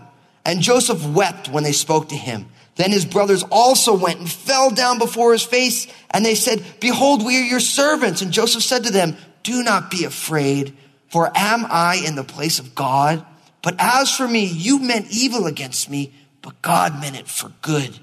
And 0.45 0.61
Joseph 0.61 1.05
wept 1.05 1.49
when 1.49 1.63
they 1.63 1.71
spoke 1.71 2.09
to 2.09 2.15
him. 2.15 2.47
Then 2.79 2.91
his 2.91 3.03
brothers 3.03 3.43
also 3.51 3.93
went 3.93 4.19
and 4.19 4.31
fell 4.31 4.71
down 4.71 4.99
before 4.99 5.33
his 5.33 5.43
face, 5.43 5.85
and 6.11 6.25
they 6.25 6.33
said, 6.33 6.63
Behold, 6.79 7.25
we 7.25 7.37
are 7.37 7.45
your 7.45 7.59
servants. 7.59 8.21
And 8.21 8.31
Joseph 8.31 8.63
said 8.63 8.85
to 8.85 8.91
them, 8.91 9.17
Do 9.43 9.63
not 9.63 9.91
be 9.91 10.05
afraid, 10.05 10.77
for 11.09 11.29
am 11.35 11.65
I 11.69 12.01
in 12.07 12.15
the 12.15 12.23
place 12.23 12.57
of 12.57 12.75
God? 12.75 13.25
But 13.61 13.75
as 13.79 14.15
for 14.15 14.25
me, 14.25 14.45
you 14.45 14.79
meant 14.79 15.11
evil 15.11 15.45
against 15.45 15.89
me, 15.89 16.13
but 16.41 16.61
God 16.61 17.01
meant 17.01 17.19
it 17.19 17.27
for 17.27 17.51
good 17.61 17.99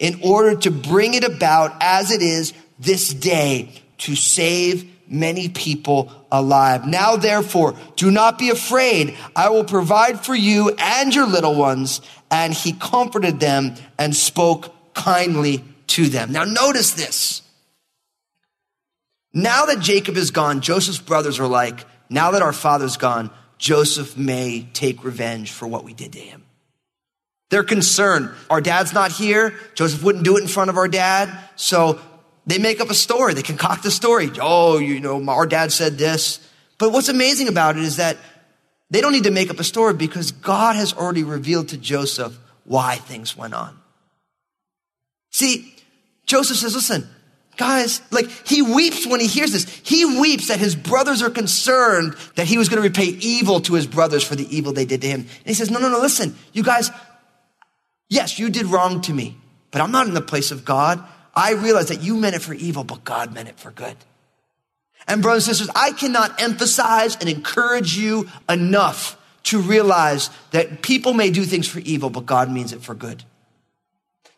in 0.00 0.18
order 0.24 0.56
to 0.56 0.72
bring 0.72 1.14
it 1.14 1.22
about 1.22 1.76
as 1.80 2.10
it 2.10 2.20
is 2.20 2.52
this 2.80 3.14
day 3.14 3.70
to 3.98 4.16
save 4.16 4.90
many 5.08 5.48
people 5.48 6.10
alive. 6.32 6.86
Now, 6.86 7.16
therefore, 7.16 7.76
do 7.94 8.10
not 8.10 8.38
be 8.38 8.50
afraid. 8.50 9.16
I 9.34 9.50
will 9.50 9.64
provide 9.64 10.24
for 10.24 10.34
you 10.34 10.74
and 10.78 11.14
your 11.14 11.26
little 11.26 11.54
ones. 11.54 12.00
And 12.30 12.52
he 12.52 12.72
comforted 12.72 13.40
them 13.40 13.74
and 13.98 14.14
spoke 14.14 14.74
kindly 14.94 15.64
to 15.88 16.08
them. 16.08 16.32
Now, 16.32 16.44
notice 16.44 16.92
this. 16.92 17.42
Now 19.32 19.66
that 19.66 19.80
Jacob 19.80 20.16
is 20.16 20.30
gone, 20.30 20.60
Joseph's 20.60 20.98
brothers 20.98 21.38
are 21.38 21.46
like, 21.46 21.84
now 22.08 22.30
that 22.32 22.42
our 22.42 22.52
father's 22.52 22.96
gone, 22.96 23.30
Joseph 23.58 24.16
may 24.16 24.68
take 24.72 25.04
revenge 25.04 25.50
for 25.50 25.66
what 25.66 25.84
we 25.84 25.92
did 25.92 26.12
to 26.12 26.18
him. 26.18 26.44
They're 27.50 27.62
concerned. 27.62 28.30
Our 28.50 28.60
dad's 28.60 28.92
not 28.92 29.12
here. 29.12 29.54
Joseph 29.74 30.02
wouldn't 30.02 30.24
do 30.24 30.36
it 30.36 30.42
in 30.42 30.48
front 30.48 30.70
of 30.70 30.76
our 30.76 30.88
dad. 30.88 31.30
So 31.54 32.00
they 32.46 32.58
make 32.58 32.80
up 32.80 32.90
a 32.90 32.94
story. 32.94 33.34
They 33.34 33.42
concoct 33.42 33.84
a 33.84 33.90
story. 33.90 34.30
Oh, 34.40 34.78
you 34.78 35.00
know, 35.00 35.24
our 35.28 35.46
dad 35.46 35.70
said 35.70 35.98
this. 35.98 36.40
But 36.78 36.92
what's 36.92 37.08
amazing 37.08 37.48
about 37.48 37.76
it 37.76 37.82
is 37.82 37.96
that 37.96 38.16
they 38.90 39.00
don't 39.00 39.12
need 39.12 39.24
to 39.24 39.30
make 39.30 39.50
up 39.50 39.58
a 39.58 39.64
story 39.64 39.94
because 39.94 40.32
God 40.32 40.76
has 40.76 40.92
already 40.92 41.24
revealed 41.24 41.68
to 41.68 41.76
Joseph 41.76 42.38
why 42.64 42.96
things 42.96 43.36
went 43.36 43.54
on. 43.54 43.78
See, 45.30 45.74
Joseph 46.26 46.56
says, 46.56 46.74
listen, 46.74 47.08
guys, 47.56 48.00
like 48.10 48.28
he 48.46 48.62
weeps 48.62 49.06
when 49.06 49.20
he 49.20 49.26
hears 49.26 49.52
this. 49.52 49.64
He 49.82 50.04
weeps 50.04 50.48
that 50.48 50.58
his 50.58 50.76
brothers 50.76 51.22
are 51.22 51.30
concerned 51.30 52.14
that 52.36 52.46
he 52.46 52.58
was 52.58 52.68
going 52.68 52.82
to 52.82 52.88
repay 52.88 53.06
evil 53.06 53.60
to 53.60 53.74
his 53.74 53.86
brothers 53.86 54.24
for 54.24 54.36
the 54.36 54.56
evil 54.56 54.72
they 54.72 54.84
did 54.84 55.00
to 55.02 55.08
him. 55.08 55.20
And 55.20 55.46
he 55.46 55.54
says, 55.54 55.70
no, 55.70 55.78
no, 55.78 55.88
no, 55.88 55.98
listen, 55.98 56.36
you 56.52 56.62
guys, 56.62 56.90
yes, 58.08 58.38
you 58.38 58.50
did 58.50 58.66
wrong 58.66 59.00
to 59.02 59.12
me, 59.12 59.36
but 59.70 59.80
I'm 59.80 59.90
not 59.90 60.06
in 60.06 60.14
the 60.14 60.20
place 60.20 60.50
of 60.50 60.64
God. 60.64 61.04
I 61.34 61.52
realize 61.52 61.88
that 61.88 62.02
you 62.02 62.16
meant 62.16 62.34
it 62.34 62.42
for 62.42 62.54
evil, 62.54 62.84
but 62.84 63.04
God 63.04 63.34
meant 63.34 63.48
it 63.48 63.58
for 63.58 63.70
good. 63.70 63.96
And 65.08 65.22
brothers 65.22 65.46
and 65.46 65.56
sisters, 65.56 65.74
I 65.76 65.92
cannot 65.92 66.40
emphasize 66.40 67.16
and 67.16 67.28
encourage 67.28 67.96
you 67.96 68.28
enough 68.48 69.16
to 69.44 69.60
realize 69.60 70.30
that 70.50 70.82
people 70.82 71.14
may 71.14 71.30
do 71.30 71.44
things 71.44 71.68
for 71.68 71.78
evil, 71.80 72.10
but 72.10 72.26
God 72.26 72.50
means 72.50 72.72
it 72.72 72.82
for 72.82 72.94
good. 72.94 73.22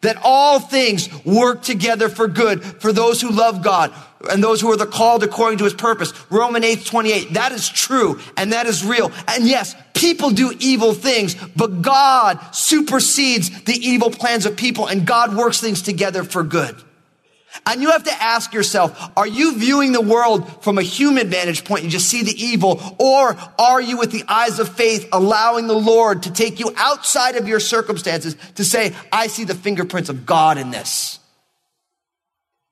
That 0.02 0.18
all 0.22 0.60
things 0.60 1.08
work 1.24 1.62
together 1.62 2.08
for 2.08 2.28
good 2.28 2.62
for 2.62 2.92
those 2.92 3.20
who 3.20 3.30
love 3.30 3.62
God 3.62 3.92
and 4.30 4.44
those 4.44 4.60
who 4.60 4.70
are 4.70 4.76
the 4.76 4.86
called 4.86 5.24
according 5.24 5.58
to 5.58 5.64
his 5.64 5.74
purpose. 5.74 6.12
Roman 6.30 6.62
8, 6.62 6.84
28. 6.84 7.34
That 7.34 7.52
is 7.52 7.68
true 7.68 8.20
and 8.36 8.52
that 8.52 8.66
is 8.66 8.84
real. 8.84 9.10
And 9.26 9.46
yes, 9.46 9.74
people 9.94 10.30
do 10.30 10.54
evil 10.60 10.92
things, 10.92 11.34
but 11.56 11.82
God 11.82 12.38
supersedes 12.54 13.62
the 13.62 13.74
evil 13.74 14.10
plans 14.10 14.46
of 14.46 14.56
people 14.56 14.86
and 14.86 15.06
God 15.06 15.34
works 15.34 15.60
things 15.60 15.82
together 15.82 16.22
for 16.22 16.44
good. 16.44 16.76
And 17.66 17.82
you 17.82 17.90
have 17.90 18.04
to 18.04 18.22
ask 18.22 18.52
yourself, 18.52 19.10
are 19.16 19.26
you 19.26 19.58
viewing 19.58 19.92
the 19.92 20.00
world 20.00 20.62
from 20.62 20.78
a 20.78 20.82
human 20.82 21.28
vantage 21.28 21.64
point? 21.64 21.84
You 21.84 21.90
just 21.90 22.08
see 22.08 22.22
the 22.22 22.42
evil, 22.42 22.80
or 22.98 23.36
are 23.58 23.80
you 23.80 23.98
with 23.98 24.12
the 24.12 24.24
eyes 24.28 24.58
of 24.58 24.68
faith 24.68 25.08
allowing 25.12 25.66
the 25.66 25.74
Lord 25.74 26.24
to 26.24 26.32
take 26.32 26.60
you 26.60 26.72
outside 26.76 27.36
of 27.36 27.48
your 27.48 27.60
circumstances 27.60 28.36
to 28.56 28.64
say, 28.64 28.94
I 29.12 29.26
see 29.26 29.44
the 29.44 29.54
fingerprints 29.54 30.08
of 30.08 30.26
God 30.26 30.58
in 30.58 30.70
this? 30.70 31.18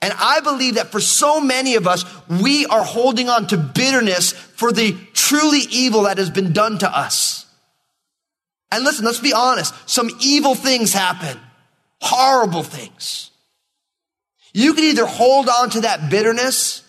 And 0.02 0.12
I 0.18 0.40
believe 0.40 0.74
that 0.74 0.92
for 0.92 1.00
so 1.00 1.40
many 1.40 1.74
of 1.74 1.86
us, 1.86 2.04
we 2.28 2.66
are 2.66 2.84
holding 2.84 3.28
on 3.28 3.46
to 3.48 3.56
bitterness 3.56 4.32
for 4.32 4.70
the 4.70 4.96
truly 5.14 5.60
evil 5.70 6.02
that 6.02 6.18
has 6.18 6.30
been 6.30 6.52
done 6.52 6.78
to 6.78 6.98
us. 6.98 7.46
And 8.70 8.84
listen, 8.84 9.04
let's 9.04 9.20
be 9.20 9.32
honest. 9.32 9.74
Some 9.88 10.10
evil 10.20 10.54
things 10.54 10.92
happen. 10.92 11.40
Horrible 12.00 12.62
things. 12.62 13.30
You 14.56 14.72
can 14.72 14.84
either 14.84 15.04
hold 15.04 15.50
on 15.50 15.68
to 15.70 15.82
that 15.82 16.08
bitterness 16.08 16.82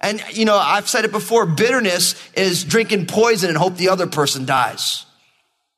and, 0.00 0.22
you 0.32 0.46
know, 0.46 0.56
I've 0.56 0.88
said 0.88 1.04
it 1.04 1.12
before, 1.12 1.44
bitterness 1.44 2.14
is 2.32 2.64
drinking 2.64 3.04
poison 3.04 3.50
and 3.50 3.58
hope 3.58 3.76
the 3.76 3.90
other 3.90 4.06
person 4.06 4.46
dies. 4.46 5.04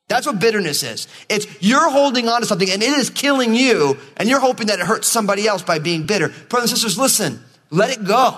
That's 0.07 0.25
what 0.25 0.39
bitterness 0.39 0.81
is. 0.81 1.09
It's 1.27 1.45
you're 1.61 1.89
holding 1.89 2.29
on 2.29 2.39
to 2.39 2.47
something 2.47 2.69
and 2.69 2.81
it 2.81 2.97
is 2.97 3.09
killing 3.09 3.53
you 3.53 3.97
and 4.15 4.29
you're 4.29 4.39
hoping 4.39 4.67
that 4.67 4.79
it 4.79 4.85
hurts 4.85 5.09
somebody 5.09 5.45
else 5.45 5.61
by 5.61 5.79
being 5.79 6.05
bitter. 6.05 6.29
Brothers 6.47 6.71
and 6.71 6.79
sisters, 6.79 6.97
listen, 6.97 7.43
let 7.69 7.89
it 7.89 8.05
go. 8.05 8.37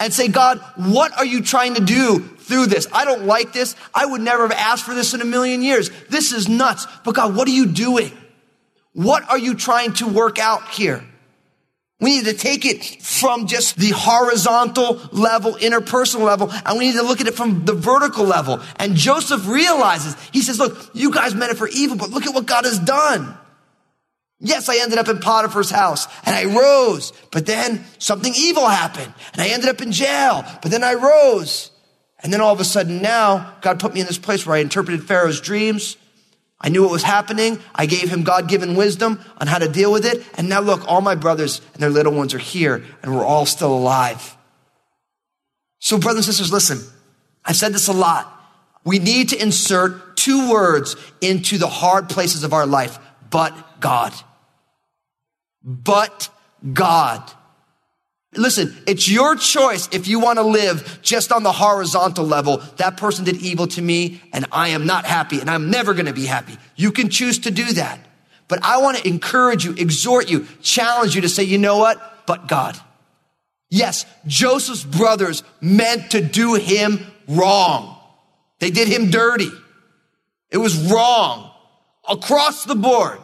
And 0.00 0.10
say, 0.10 0.28
God, 0.28 0.58
what 0.76 1.12
are 1.18 1.26
you 1.26 1.42
trying 1.42 1.74
to 1.74 1.84
do 1.84 2.20
through 2.38 2.68
this? 2.68 2.88
I 2.94 3.04
don't 3.04 3.26
like 3.26 3.52
this. 3.52 3.76
I 3.94 4.06
would 4.06 4.22
never 4.22 4.48
have 4.48 4.56
asked 4.56 4.86
for 4.86 4.94
this 4.94 5.12
in 5.12 5.20
a 5.20 5.26
million 5.26 5.60
years. 5.60 5.90
This 6.08 6.32
is 6.32 6.48
nuts. 6.48 6.86
But 7.04 7.14
God, 7.14 7.36
what 7.36 7.46
are 7.46 7.52
you 7.52 7.66
doing? 7.66 8.10
What 8.94 9.28
are 9.28 9.38
you 9.38 9.54
trying 9.54 9.92
to 9.94 10.08
work 10.08 10.38
out 10.38 10.70
here? 10.70 11.04
We 12.02 12.16
need 12.16 12.24
to 12.24 12.34
take 12.34 12.64
it 12.64 12.84
from 13.00 13.46
just 13.46 13.76
the 13.76 13.90
horizontal 13.90 15.00
level, 15.12 15.52
interpersonal 15.52 16.24
level, 16.24 16.50
and 16.50 16.76
we 16.76 16.88
need 16.88 16.96
to 16.96 17.04
look 17.04 17.20
at 17.20 17.28
it 17.28 17.36
from 17.36 17.64
the 17.64 17.74
vertical 17.74 18.24
level. 18.24 18.60
And 18.76 18.96
Joseph 18.96 19.46
realizes, 19.46 20.16
he 20.32 20.42
says, 20.42 20.58
look, 20.58 20.90
you 20.94 21.12
guys 21.12 21.32
meant 21.36 21.52
it 21.52 21.58
for 21.58 21.68
evil, 21.68 21.96
but 21.96 22.10
look 22.10 22.26
at 22.26 22.34
what 22.34 22.44
God 22.44 22.64
has 22.64 22.80
done. 22.80 23.38
Yes, 24.40 24.68
I 24.68 24.78
ended 24.82 24.98
up 24.98 25.06
in 25.06 25.20
Potiphar's 25.20 25.70
house 25.70 26.08
and 26.26 26.34
I 26.34 26.52
rose, 26.52 27.12
but 27.30 27.46
then 27.46 27.84
something 27.98 28.32
evil 28.36 28.66
happened 28.66 29.14
and 29.32 29.40
I 29.40 29.50
ended 29.50 29.68
up 29.68 29.80
in 29.80 29.92
jail, 29.92 30.44
but 30.60 30.72
then 30.72 30.82
I 30.82 30.94
rose. 30.94 31.70
And 32.24 32.32
then 32.32 32.40
all 32.40 32.52
of 32.52 32.58
a 32.58 32.64
sudden 32.64 33.00
now, 33.00 33.54
God 33.60 33.78
put 33.78 33.94
me 33.94 34.00
in 34.00 34.08
this 34.08 34.18
place 34.18 34.44
where 34.44 34.56
I 34.56 34.60
interpreted 34.60 35.06
Pharaoh's 35.06 35.40
dreams. 35.40 35.96
I 36.62 36.68
knew 36.68 36.82
what 36.82 36.92
was 36.92 37.02
happening. 37.02 37.58
I 37.74 37.86
gave 37.86 38.08
him 38.08 38.22
God 38.22 38.48
given 38.48 38.76
wisdom 38.76 39.20
on 39.38 39.48
how 39.48 39.58
to 39.58 39.68
deal 39.68 39.90
with 39.90 40.06
it. 40.06 40.24
And 40.34 40.48
now 40.48 40.60
look, 40.60 40.86
all 40.86 41.00
my 41.00 41.16
brothers 41.16 41.60
and 41.74 41.82
their 41.82 41.90
little 41.90 42.12
ones 42.12 42.34
are 42.34 42.38
here 42.38 42.84
and 43.02 43.14
we're 43.14 43.24
all 43.24 43.46
still 43.46 43.74
alive. 43.74 44.36
So 45.80 45.98
brothers 45.98 46.28
and 46.28 46.34
sisters, 46.36 46.52
listen, 46.52 46.80
I've 47.44 47.56
said 47.56 47.72
this 47.72 47.88
a 47.88 47.92
lot. 47.92 48.28
We 48.84 49.00
need 49.00 49.30
to 49.30 49.42
insert 49.42 50.16
two 50.16 50.50
words 50.50 50.94
into 51.20 51.58
the 51.58 51.66
hard 51.66 52.08
places 52.08 52.44
of 52.44 52.52
our 52.52 52.66
life, 52.66 52.98
but 53.30 53.80
God. 53.80 54.12
But 55.64 56.28
God. 56.72 57.28
Listen, 58.34 58.74
it's 58.86 59.10
your 59.10 59.36
choice 59.36 59.88
if 59.92 60.08
you 60.08 60.18
want 60.18 60.38
to 60.38 60.42
live 60.42 61.00
just 61.02 61.32
on 61.32 61.42
the 61.42 61.52
horizontal 61.52 62.24
level. 62.24 62.58
That 62.76 62.96
person 62.96 63.26
did 63.26 63.36
evil 63.36 63.66
to 63.68 63.82
me 63.82 64.22
and 64.32 64.46
I 64.50 64.68
am 64.68 64.86
not 64.86 65.04
happy 65.04 65.40
and 65.40 65.50
I'm 65.50 65.70
never 65.70 65.92
going 65.92 66.06
to 66.06 66.14
be 66.14 66.24
happy. 66.24 66.56
You 66.74 66.92
can 66.92 67.10
choose 67.10 67.40
to 67.40 67.50
do 67.50 67.74
that. 67.74 68.00
But 68.48 68.64
I 68.64 68.78
want 68.78 68.98
to 68.98 69.08
encourage 69.08 69.64
you, 69.64 69.74
exhort 69.74 70.30
you, 70.30 70.46
challenge 70.62 71.14
you 71.14 71.22
to 71.22 71.28
say, 71.28 71.42
you 71.42 71.58
know 71.58 71.76
what? 71.76 72.26
But 72.26 72.48
God. 72.48 72.78
Yes, 73.68 74.06
Joseph's 74.26 74.84
brothers 74.84 75.42
meant 75.60 76.10
to 76.12 76.20
do 76.22 76.54
him 76.54 77.00
wrong. 77.28 77.98
They 78.60 78.70
did 78.70 78.88
him 78.88 79.10
dirty. 79.10 79.50
It 80.50 80.58
was 80.58 80.90
wrong 80.90 81.50
across 82.08 82.64
the 82.64 82.74
board, 82.74 83.20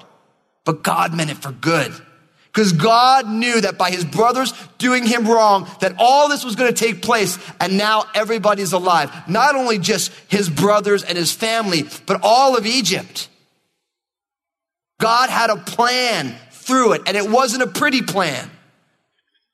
but 0.64 0.82
God 0.82 1.14
meant 1.14 1.30
it 1.30 1.36
for 1.36 1.52
good. 1.52 1.92
Because 2.58 2.72
God 2.72 3.28
knew 3.28 3.60
that 3.60 3.78
by 3.78 3.92
his 3.92 4.04
brothers 4.04 4.52
doing 4.78 5.06
him 5.06 5.28
wrong, 5.28 5.70
that 5.78 5.94
all 5.96 6.28
this 6.28 6.44
was 6.44 6.56
going 6.56 6.74
to 6.74 6.76
take 6.76 7.02
place 7.02 7.38
and 7.60 7.78
now 7.78 8.06
everybody's 8.16 8.72
alive. 8.72 9.12
Not 9.28 9.54
only 9.54 9.78
just 9.78 10.10
his 10.26 10.50
brothers 10.50 11.04
and 11.04 11.16
his 11.16 11.30
family, 11.30 11.84
but 12.04 12.18
all 12.24 12.56
of 12.56 12.66
Egypt. 12.66 13.28
God 14.98 15.30
had 15.30 15.50
a 15.50 15.56
plan 15.56 16.34
through 16.50 16.94
it 16.94 17.02
and 17.06 17.16
it 17.16 17.30
wasn't 17.30 17.62
a 17.62 17.68
pretty 17.68 18.02
plan 18.02 18.50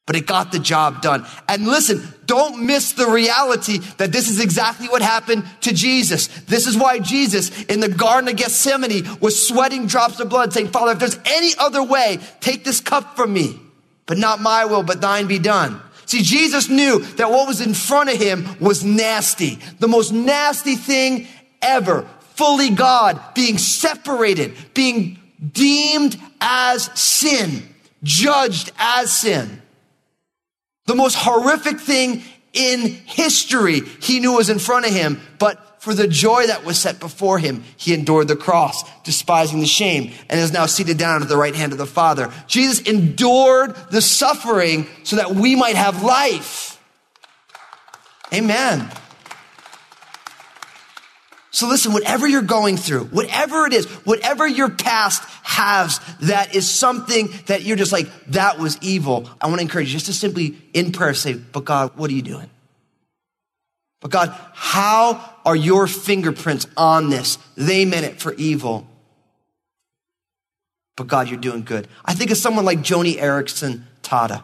but 0.06 0.16
it 0.16 0.26
got 0.26 0.52
the 0.52 0.58
job 0.58 1.00
done. 1.00 1.26
And 1.48 1.66
listen, 1.66 2.06
don't 2.26 2.66
miss 2.66 2.92
the 2.92 3.06
reality 3.06 3.78
that 3.96 4.12
this 4.12 4.28
is 4.28 4.38
exactly 4.38 4.88
what 4.88 5.00
happened 5.00 5.44
to 5.62 5.72
Jesus. 5.72 6.26
This 6.42 6.66
is 6.66 6.76
why 6.76 6.98
Jesus 6.98 7.64
in 7.64 7.80
the 7.80 7.88
Garden 7.88 8.28
of 8.28 8.36
Gethsemane 8.36 9.18
was 9.20 9.48
sweating 9.48 9.86
drops 9.86 10.20
of 10.20 10.28
blood 10.28 10.52
saying, 10.52 10.68
Father, 10.68 10.92
if 10.92 10.98
there's 10.98 11.18
any 11.24 11.52
other 11.58 11.82
way, 11.82 12.18
take 12.40 12.64
this 12.64 12.80
cup 12.80 13.16
from 13.16 13.32
me, 13.32 13.58
but 14.04 14.18
not 14.18 14.40
my 14.40 14.66
will, 14.66 14.82
but 14.82 15.00
thine 15.00 15.26
be 15.26 15.38
done. 15.38 15.80
See, 16.06 16.20
Jesus 16.22 16.68
knew 16.68 17.00
that 17.16 17.30
what 17.30 17.48
was 17.48 17.62
in 17.62 17.72
front 17.72 18.10
of 18.10 18.16
him 18.16 18.46
was 18.60 18.84
nasty. 18.84 19.58
The 19.78 19.88
most 19.88 20.12
nasty 20.12 20.76
thing 20.76 21.26
ever. 21.62 22.06
Fully 22.34 22.70
God, 22.70 23.20
being 23.34 23.56
separated, 23.56 24.54
being 24.74 25.18
deemed 25.52 26.20
as 26.40 26.90
sin, 26.98 27.62
judged 28.02 28.70
as 28.76 29.16
sin. 29.16 29.62
The 30.86 30.94
most 30.94 31.14
horrific 31.14 31.80
thing 31.80 32.22
in 32.52 32.80
history 33.06 33.80
he 33.80 34.20
knew 34.20 34.32
was 34.32 34.50
in 34.50 34.58
front 34.58 34.86
of 34.86 34.92
him, 34.92 35.20
but 35.38 35.82
for 35.82 35.92
the 35.92 36.08
joy 36.08 36.46
that 36.46 36.64
was 36.64 36.78
set 36.78 36.98
before 36.98 37.38
him, 37.38 37.62
he 37.76 37.92
endured 37.92 38.28
the 38.28 38.36
cross, 38.36 38.84
despising 39.02 39.60
the 39.60 39.66
shame, 39.66 40.12
and 40.30 40.40
is 40.40 40.52
now 40.52 40.64
seated 40.64 40.96
down 40.96 41.20
at 41.20 41.28
the 41.28 41.36
right 41.36 41.54
hand 41.54 41.72
of 41.72 41.78
the 41.78 41.86
Father. 41.86 42.32
Jesus 42.46 42.80
endured 42.80 43.76
the 43.90 44.00
suffering 44.00 44.86
so 45.02 45.16
that 45.16 45.34
we 45.34 45.54
might 45.54 45.76
have 45.76 46.02
life. 46.02 46.80
Amen. 48.32 48.90
So 51.54 51.68
listen, 51.68 51.92
whatever 51.92 52.26
you're 52.26 52.42
going 52.42 52.76
through, 52.76 53.04
whatever 53.04 53.64
it 53.64 53.72
is, 53.72 53.86
whatever 54.04 54.44
your 54.44 54.68
past 54.70 55.22
has 55.44 56.00
that 56.22 56.52
is 56.52 56.68
something 56.68 57.28
that 57.46 57.62
you're 57.62 57.76
just 57.76 57.92
like, 57.92 58.08
that 58.26 58.58
was 58.58 58.76
evil. 58.82 59.30
I 59.40 59.46
want 59.46 59.58
to 59.58 59.62
encourage 59.62 59.86
you 59.86 59.92
just 59.92 60.06
to 60.06 60.12
simply 60.12 60.56
in 60.72 60.90
prayer 60.90 61.14
say, 61.14 61.34
but 61.34 61.64
God, 61.64 61.92
what 61.94 62.10
are 62.10 62.12
you 62.12 62.22
doing? 62.22 62.50
But 64.00 64.10
God, 64.10 64.36
how 64.52 65.32
are 65.44 65.54
your 65.54 65.86
fingerprints 65.86 66.66
on 66.76 67.08
this? 67.08 67.38
They 67.56 67.84
meant 67.84 68.04
it 68.04 68.20
for 68.20 68.34
evil. 68.34 68.88
But 70.96 71.06
God, 71.06 71.28
you're 71.28 71.38
doing 71.38 71.62
good. 71.62 71.86
I 72.04 72.14
think 72.14 72.32
of 72.32 72.36
someone 72.36 72.64
like 72.64 72.80
Joni 72.80 73.16
Eareckson 73.16 73.84
Tada. 74.02 74.42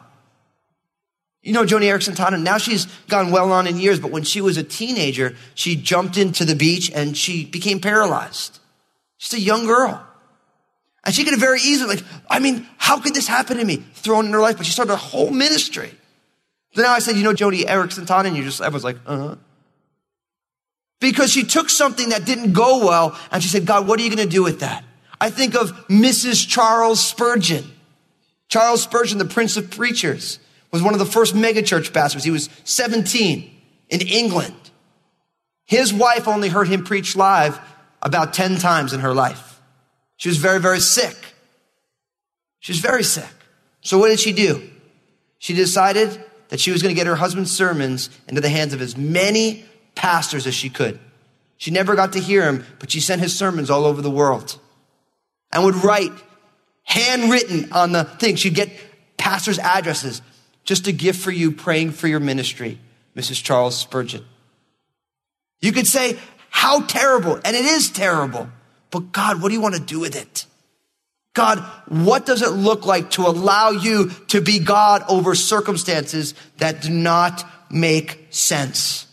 You 1.42 1.54
know 1.54 1.64
Joni 1.64 1.84
Eareckson 1.84 2.14
Tada? 2.14 2.40
Now 2.40 2.58
she's 2.58 2.86
gone 3.08 3.30
well 3.30 3.50
on 3.52 3.66
in 3.66 3.78
years, 3.78 3.98
but 3.98 4.10
when 4.10 4.24
she 4.24 4.40
was 4.40 4.56
a 4.56 4.62
teenager, 4.62 5.34
she 5.54 5.74
jumped 5.74 6.18
into 6.18 6.44
the 6.44 6.54
beach 6.54 6.90
and 6.94 7.16
she 7.16 7.46
became 7.46 7.80
paralyzed. 7.80 8.58
She's 9.16 9.38
a 9.38 9.42
young 9.42 9.66
girl. 9.66 10.06
And 11.02 11.14
she 11.14 11.24
could 11.24 11.32
have 11.32 11.40
very 11.40 11.60
easily, 11.60 11.96
like, 11.96 12.04
I 12.28 12.40
mean, 12.40 12.66
how 12.76 13.00
could 13.00 13.14
this 13.14 13.26
happen 13.26 13.56
to 13.56 13.64
me? 13.64 13.76
Thrown 13.94 14.26
in 14.26 14.32
her 14.32 14.40
life, 14.40 14.58
but 14.58 14.66
she 14.66 14.72
started 14.72 14.92
a 14.92 14.96
whole 14.96 15.30
ministry. 15.30 15.90
So 16.74 16.82
now 16.82 16.92
I 16.92 16.98
said, 16.98 17.16
you 17.16 17.22
know 17.22 17.32
Joni 17.32 17.64
Eareckson 17.64 18.06
Tada? 18.06 18.26
And 18.26 18.36
you 18.36 18.44
just, 18.44 18.60
everyone's 18.60 18.84
like, 18.84 18.98
uh-huh. 19.06 19.36
Because 21.00 21.32
she 21.32 21.44
took 21.44 21.70
something 21.70 22.10
that 22.10 22.26
didn't 22.26 22.52
go 22.52 22.84
well 22.86 23.18
and 23.32 23.42
she 23.42 23.48
said, 23.48 23.64
God, 23.64 23.88
what 23.88 23.98
are 23.98 24.02
you 24.02 24.14
going 24.14 24.28
to 24.28 24.30
do 24.30 24.42
with 24.42 24.60
that? 24.60 24.84
I 25.18 25.30
think 25.30 25.54
of 25.54 25.72
Mrs. 25.88 26.46
Charles 26.46 27.02
Spurgeon. 27.02 27.64
Charles 28.48 28.82
Spurgeon, 28.82 29.16
the 29.16 29.24
Prince 29.24 29.56
of 29.56 29.70
Preachers, 29.70 30.38
was 30.70 30.82
one 30.82 30.94
of 30.94 31.00
the 31.00 31.06
first 31.06 31.34
megachurch 31.34 31.92
pastors. 31.92 32.24
He 32.24 32.30
was 32.30 32.48
17 32.64 33.50
in 33.88 34.00
England. 34.00 34.54
His 35.66 35.92
wife 35.92 36.28
only 36.28 36.48
heard 36.48 36.68
him 36.68 36.84
preach 36.84 37.16
live 37.16 37.60
about 38.02 38.34
10 38.34 38.58
times 38.58 38.92
in 38.92 39.00
her 39.00 39.14
life. 39.14 39.60
She 40.16 40.28
was 40.28 40.38
very, 40.38 40.60
very 40.60 40.80
sick. 40.80 41.16
She 42.60 42.72
was 42.72 42.80
very 42.80 43.02
sick. 43.02 43.24
So 43.80 43.98
what 43.98 44.08
did 44.08 44.20
she 44.20 44.32
do? 44.32 44.68
She 45.38 45.54
decided 45.54 46.22
that 46.48 46.60
she 46.60 46.70
was 46.70 46.82
going 46.82 46.94
to 46.94 46.98
get 46.98 47.06
her 47.06 47.16
husband's 47.16 47.50
sermons 47.50 48.10
into 48.28 48.40
the 48.40 48.48
hands 48.48 48.74
of 48.74 48.82
as 48.82 48.96
many 48.96 49.64
pastors 49.94 50.46
as 50.46 50.54
she 50.54 50.68
could. 50.68 50.98
She 51.56 51.70
never 51.70 51.94
got 51.94 52.12
to 52.14 52.20
hear 52.20 52.44
him, 52.44 52.64
but 52.78 52.90
she 52.90 53.00
sent 53.00 53.20
his 53.20 53.36
sermons 53.36 53.70
all 53.70 53.84
over 53.84 54.02
the 54.02 54.10
world 54.10 54.58
and 55.52 55.64
would 55.64 55.76
write 55.76 56.12
handwritten 56.84 57.72
on 57.72 57.92
the 57.92 58.04
thing. 58.04 58.36
She'd 58.36 58.54
get 58.54 58.70
pastors' 59.16 59.58
addresses. 59.58 60.22
Just 60.70 60.86
a 60.86 60.92
gift 60.92 61.20
for 61.20 61.32
you, 61.32 61.50
praying 61.50 61.90
for 61.90 62.06
your 62.06 62.20
ministry, 62.20 62.78
Mrs. 63.16 63.42
Charles 63.42 63.76
Spurgeon. 63.76 64.24
You 65.60 65.72
could 65.72 65.88
say, 65.88 66.16
how 66.48 66.82
terrible, 66.82 67.40
and 67.44 67.56
it 67.56 67.64
is 67.64 67.90
terrible. 67.90 68.48
But 68.92 69.10
God, 69.10 69.42
what 69.42 69.48
do 69.48 69.54
you 69.54 69.60
want 69.60 69.74
to 69.74 69.80
do 69.80 69.98
with 69.98 70.14
it? 70.14 70.46
God, 71.34 71.58
what 71.88 72.24
does 72.24 72.42
it 72.42 72.50
look 72.52 72.86
like 72.86 73.10
to 73.10 73.22
allow 73.22 73.70
you 73.70 74.10
to 74.28 74.40
be 74.40 74.60
God 74.60 75.02
over 75.08 75.34
circumstances 75.34 76.34
that 76.58 76.82
do 76.82 76.90
not 76.90 77.44
make 77.68 78.28
sense? 78.30 79.08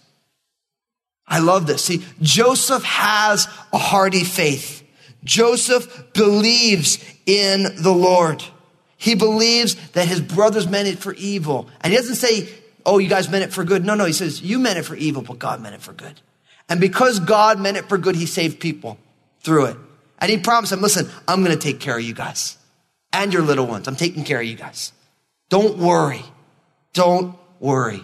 I 1.27 1.39
love 1.39 1.65
this. 1.65 1.85
See, 1.85 2.05
Joseph 2.21 2.83
has 2.83 3.47
a 3.73 3.79
hearty 3.79 4.23
faith. 4.23 4.87
Joseph 5.23 6.13
believes 6.13 7.03
in 7.25 7.63
the 7.81 7.91
Lord. 7.91 8.43
He 8.97 9.15
believes 9.15 9.75
that 9.91 10.07
his 10.07 10.19
brothers 10.19 10.67
meant 10.67 10.87
it 10.87 10.97
for 10.99 11.13
evil. 11.13 11.69
And 11.81 11.93
he 11.93 11.97
doesn't 11.97 12.15
say, 12.15 12.49
oh, 12.85 12.97
you 12.97 13.07
guys 13.07 13.29
meant 13.29 13.43
it 13.43 13.53
for 13.53 13.63
good. 13.63 13.85
No, 13.85 13.95
no. 13.95 14.05
He 14.05 14.13
says, 14.13 14.41
you 14.41 14.59
meant 14.59 14.79
it 14.79 14.83
for 14.83 14.95
evil, 14.95 15.21
but 15.21 15.39
God 15.39 15.61
meant 15.61 15.75
it 15.75 15.81
for 15.81 15.93
good. 15.93 16.19
And 16.67 16.81
because 16.81 17.19
God 17.19 17.59
meant 17.59 17.77
it 17.77 17.87
for 17.87 17.97
good, 17.97 18.15
he 18.15 18.25
saved 18.25 18.59
people 18.59 18.97
through 19.41 19.65
it. 19.65 19.77
And 20.19 20.31
he 20.31 20.37
promised 20.37 20.71
them, 20.71 20.81
listen, 20.81 21.07
I'm 21.27 21.43
going 21.43 21.55
to 21.55 21.61
take 21.61 21.79
care 21.79 21.97
of 21.97 22.03
you 22.03 22.13
guys 22.13 22.57
and 23.13 23.31
your 23.31 23.43
little 23.43 23.67
ones. 23.67 23.87
I'm 23.87 23.95
taking 23.95 24.23
care 24.23 24.39
of 24.39 24.45
you 24.45 24.55
guys. 24.55 24.91
Don't 25.49 25.77
worry. 25.77 26.23
Don't 26.93 27.37
worry. 27.59 28.01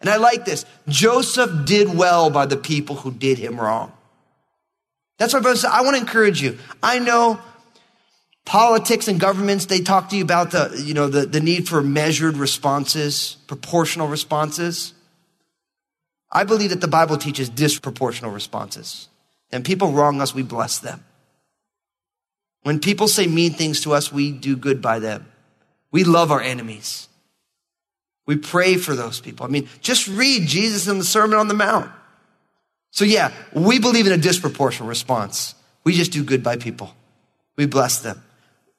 And 0.00 0.08
I 0.08 0.16
like 0.16 0.44
this. 0.44 0.64
Joseph 0.86 1.66
did 1.66 1.92
well 1.96 2.30
by 2.30 2.46
the 2.46 2.56
people 2.56 2.96
who 2.96 3.10
did 3.10 3.38
him 3.38 3.60
wrong. 3.60 3.92
That's 5.18 5.34
said. 5.34 5.70
I 5.70 5.82
want 5.82 5.96
to 5.96 6.00
encourage 6.00 6.42
you. 6.42 6.58
I 6.82 6.98
know 6.98 7.40
politics 8.44 9.08
and 9.08 9.18
governments, 9.18 9.66
they 9.66 9.80
talk 9.80 10.10
to 10.10 10.16
you 10.16 10.22
about 10.22 10.50
the, 10.50 10.82
you 10.84 10.94
know, 10.94 11.08
the, 11.08 11.26
the 11.26 11.40
need 11.40 11.68
for 11.68 11.82
measured 11.82 12.36
responses, 12.36 13.36
proportional 13.46 14.08
responses. 14.08 14.92
I 16.30 16.44
believe 16.44 16.70
that 16.70 16.80
the 16.80 16.88
Bible 16.88 17.16
teaches 17.16 17.48
disproportional 17.48 18.34
responses. 18.34 19.08
And 19.50 19.64
people 19.64 19.92
wrong 19.92 20.20
us, 20.20 20.34
we 20.34 20.42
bless 20.42 20.78
them. 20.78 21.04
When 22.62 22.80
people 22.80 23.08
say 23.08 23.26
mean 23.26 23.52
things 23.52 23.82
to 23.82 23.92
us, 23.92 24.12
we 24.12 24.32
do 24.32 24.56
good 24.56 24.82
by 24.82 24.98
them. 24.98 25.26
We 25.90 26.02
love 26.02 26.32
our 26.32 26.40
enemies. 26.40 27.08
We 28.26 28.36
pray 28.36 28.76
for 28.76 28.94
those 28.94 29.20
people. 29.20 29.46
I 29.46 29.48
mean, 29.50 29.68
just 29.80 30.08
read 30.08 30.48
Jesus 30.48 30.88
in 30.88 30.98
the 30.98 31.04
Sermon 31.04 31.38
on 31.38 31.48
the 31.48 31.54
Mount. 31.54 31.90
So 32.90 33.04
yeah, 33.04 33.32
we 33.52 33.78
believe 33.78 34.06
in 34.06 34.12
a 34.12 34.16
disproportionate 34.16 34.88
response. 34.88 35.54
We 35.84 35.92
just 35.92 36.12
do 36.12 36.24
good 36.24 36.42
by 36.42 36.56
people. 36.56 36.94
We 37.56 37.66
bless 37.66 38.00
them. 38.00 38.22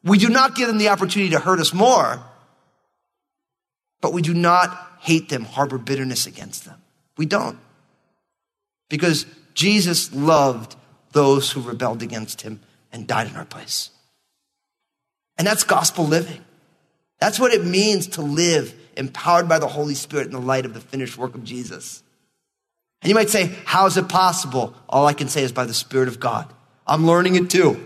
We 0.05 0.19
do 0.19 0.29
not 0.29 0.55
give 0.55 0.67
them 0.67 0.77
the 0.77 0.89
opportunity 0.89 1.31
to 1.31 1.39
hurt 1.39 1.59
us 1.59 1.73
more, 1.73 2.23
but 4.01 4.13
we 4.13 4.21
do 4.21 4.35
not 4.35 4.99
hate 4.99 5.29
them, 5.29 5.43
harbor 5.43 5.79
bitterness 5.79 6.27
against 6.27 6.63
them. 6.63 6.79
We 7.17 7.25
don't. 7.25 7.57
Because 8.87 9.25
Jesus 9.55 10.13
loved 10.13 10.75
those 11.11 11.51
who 11.51 11.61
rebelled 11.61 12.03
against 12.03 12.41
him 12.41 12.59
and 12.91 13.07
died 13.07 13.27
in 13.27 13.35
our 13.35 13.45
place. 13.45 13.89
And 15.37 15.47
that's 15.47 15.63
gospel 15.63 16.05
living. 16.05 16.43
That's 17.19 17.39
what 17.39 17.53
it 17.53 17.65
means 17.65 18.07
to 18.09 18.21
live 18.21 18.75
empowered 18.95 19.49
by 19.49 19.59
the 19.59 19.67
Holy 19.67 19.95
Spirit 19.95 20.27
in 20.27 20.33
the 20.33 20.39
light 20.39 20.65
of 20.65 20.73
the 20.73 20.79
finished 20.79 21.17
work 21.17 21.33
of 21.33 21.43
Jesus. 21.43 22.03
And 23.01 23.09
you 23.09 23.15
might 23.15 23.29
say, 23.29 23.55
how 23.65 23.85
is 23.87 23.97
it 23.97 24.07
possible? 24.07 24.75
All 24.87 25.07
I 25.07 25.13
can 25.13 25.29
say 25.29 25.43
is 25.43 25.51
by 25.51 25.65
the 25.65 25.73
Spirit 25.73 26.07
of 26.07 26.19
God. 26.19 26.51
I'm 26.85 27.07
learning 27.07 27.35
it 27.35 27.49
too. 27.49 27.83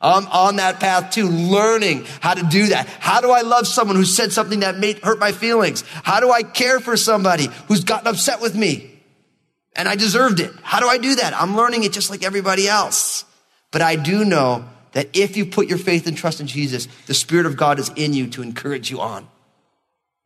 I'm 0.00 0.26
on 0.28 0.56
that 0.56 0.80
path 0.80 1.12
too, 1.12 1.28
learning 1.28 2.06
how 2.20 2.34
to 2.34 2.42
do 2.42 2.68
that. 2.68 2.86
How 2.86 3.20
do 3.20 3.30
I 3.30 3.42
love 3.42 3.66
someone 3.66 3.96
who 3.96 4.04
said 4.04 4.32
something 4.32 4.60
that 4.60 4.78
made 4.78 5.00
hurt 5.00 5.18
my 5.18 5.32
feelings? 5.32 5.84
How 6.02 6.20
do 6.20 6.30
I 6.30 6.42
care 6.42 6.80
for 6.80 6.96
somebody 6.96 7.48
who's 7.68 7.84
gotten 7.84 8.06
upset 8.06 8.40
with 8.40 8.54
me 8.54 8.98
and 9.76 9.88
I 9.88 9.96
deserved 9.96 10.40
it? 10.40 10.52
How 10.62 10.80
do 10.80 10.88
I 10.88 10.98
do 10.98 11.16
that? 11.16 11.34
I'm 11.34 11.56
learning 11.56 11.84
it 11.84 11.92
just 11.92 12.08
like 12.08 12.24
everybody 12.24 12.66
else. 12.66 13.24
But 13.72 13.82
I 13.82 13.96
do 13.96 14.24
know 14.24 14.64
that 14.92 15.16
if 15.16 15.36
you 15.36 15.46
put 15.46 15.68
your 15.68 15.78
faith 15.78 16.06
and 16.06 16.16
trust 16.16 16.40
in 16.40 16.46
Jesus, 16.46 16.88
the 17.06 17.14
Spirit 17.14 17.46
of 17.46 17.56
God 17.56 17.78
is 17.78 17.90
in 17.94 18.14
you 18.14 18.26
to 18.28 18.42
encourage 18.42 18.90
you 18.90 19.00
on 19.00 19.28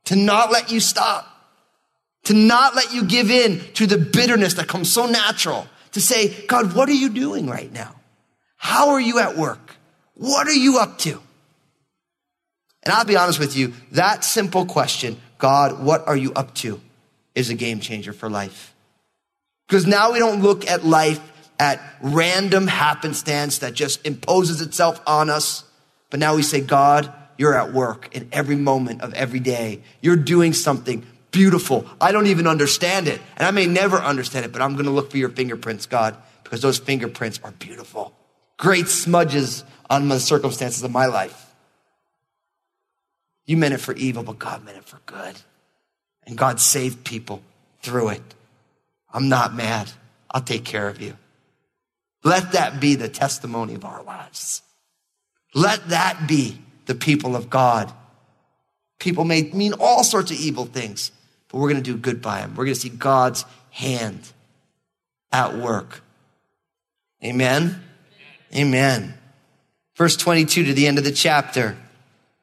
to 0.04 0.16
not 0.16 0.52
let 0.52 0.70
you 0.70 0.80
stop, 0.80 1.26
to 2.24 2.34
not 2.34 2.74
let 2.74 2.92
you 2.92 3.04
give 3.04 3.30
in 3.30 3.60
to 3.74 3.86
the 3.86 3.98
bitterness 3.98 4.54
that 4.54 4.68
comes 4.68 4.92
so 4.92 5.06
natural, 5.06 5.66
to 5.92 6.00
say, 6.00 6.46
God, 6.46 6.74
what 6.74 6.88
are 6.88 6.92
you 6.92 7.08
doing 7.08 7.46
right 7.46 7.72
now? 7.72 7.94
How 8.64 8.92
are 8.92 9.00
you 9.00 9.18
at 9.18 9.36
work? 9.36 9.76
What 10.14 10.48
are 10.48 10.54
you 10.54 10.78
up 10.78 10.96
to? 11.00 11.20
And 12.82 12.94
I'll 12.94 13.04
be 13.04 13.14
honest 13.14 13.38
with 13.38 13.54
you, 13.54 13.74
that 13.92 14.24
simple 14.24 14.64
question, 14.64 15.20
God, 15.36 15.84
what 15.84 16.08
are 16.08 16.16
you 16.16 16.32
up 16.32 16.54
to, 16.56 16.80
is 17.34 17.50
a 17.50 17.54
game 17.54 17.78
changer 17.80 18.14
for 18.14 18.30
life. 18.30 18.74
Because 19.68 19.86
now 19.86 20.12
we 20.12 20.18
don't 20.18 20.40
look 20.40 20.66
at 20.66 20.82
life 20.82 21.20
at 21.58 21.78
random 22.00 22.66
happenstance 22.66 23.58
that 23.58 23.74
just 23.74 24.04
imposes 24.06 24.62
itself 24.62 24.98
on 25.06 25.28
us, 25.28 25.64
but 26.08 26.18
now 26.18 26.34
we 26.34 26.42
say, 26.42 26.62
God, 26.62 27.12
you're 27.36 27.54
at 27.54 27.74
work 27.74 28.16
in 28.16 28.30
every 28.32 28.56
moment 28.56 29.02
of 29.02 29.12
every 29.12 29.40
day. 29.40 29.82
You're 30.00 30.16
doing 30.16 30.54
something 30.54 31.04
beautiful. 31.32 31.86
I 32.00 32.12
don't 32.12 32.28
even 32.28 32.46
understand 32.46 33.08
it. 33.08 33.20
And 33.36 33.46
I 33.46 33.50
may 33.50 33.66
never 33.66 33.98
understand 33.98 34.46
it, 34.46 34.52
but 34.52 34.62
I'm 34.62 34.72
going 34.72 34.86
to 34.86 34.90
look 34.90 35.10
for 35.10 35.18
your 35.18 35.28
fingerprints, 35.28 35.84
God, 35.84 36.16
because 36.42 36.62
those 36.62 36.78
fingerprints 36.78 37.40
are 37.44 37.52
beautiful. 37.52 38.14
Great 38.58 38.88
smudges 38.88 39.64
on 39.90 40.08
the 40.08 40.20
circumstances 40.20 40.82
of 40.82 40.90
my 40.90 41.06
life. 41.06 41.54
You 43.46 43.56
meant 43.56 43.74
it 43.74 43.78
for 43.78 43.94
evil, 43.94 44.22
but 44.22 44.38
God 44.38 44.64
meant 44.64 44.78
it 44.78 44.84
for 44.84 45.00
good. 45.06 45.34
And 46.26 46.38
God 46.38 46.60
saved 46.60 47.04
people 47.04 47.42
through 47.82 48.10
it. 48.10 48.34
I'm 49.12 49.28
not 49.28 49.54
mad. 49.54 49.90
I'll 50.30 50.40
take 50.40 50.64
care 50.64 50.88
of 50.88 51.00
you. 51.00 51.16
Let 52.22 52.52
that 52.52 52.80
be 52.80 52.94
the 52.94 53.08
testimony 53.08 53.74
of 53.74 53.84
our 53.84 54.02
lives. 54.02 54.62
Let 55.54 55.90
that 55.90 56.26
be 56.26 56.58
the 56.86 56.94
people 56.94 57.36
of 57.36 57.50
God. 57.50 57.92
People 58.98 59.24
may 59.24 59.42
mean 59.42 59.74
all 59.78 60.02
sorts 60.02 60.30
of 60.30 60.38
evil 60.38 60.64
things, 60.64 61.12
but 61.48 61.58
we're 61.58 61.68
going 61.68 61.82
to 61.82 61.92
do 61.92 61.98
good 61.98 62.22
by 62.22 62.40
them. 62.40 62.54
We're 62.56 62.64
going 62.64 62.74
to 62.74 62.80
see 62.80 62.88
God's 62.88 63.44
hand 63.70 64.32
at 65.30 65.54
work. 65.56 66.02
Amen. 67.22 67.82
Amen. 68.54 69.14
Verse 69.96 70.16
22 70.16 70.64
to 70.64 70.74
the 70.74 70.86
end 70.86 70.98
of 70.98 71.04
the 71.04 71.12
chapter. 71.12 71.76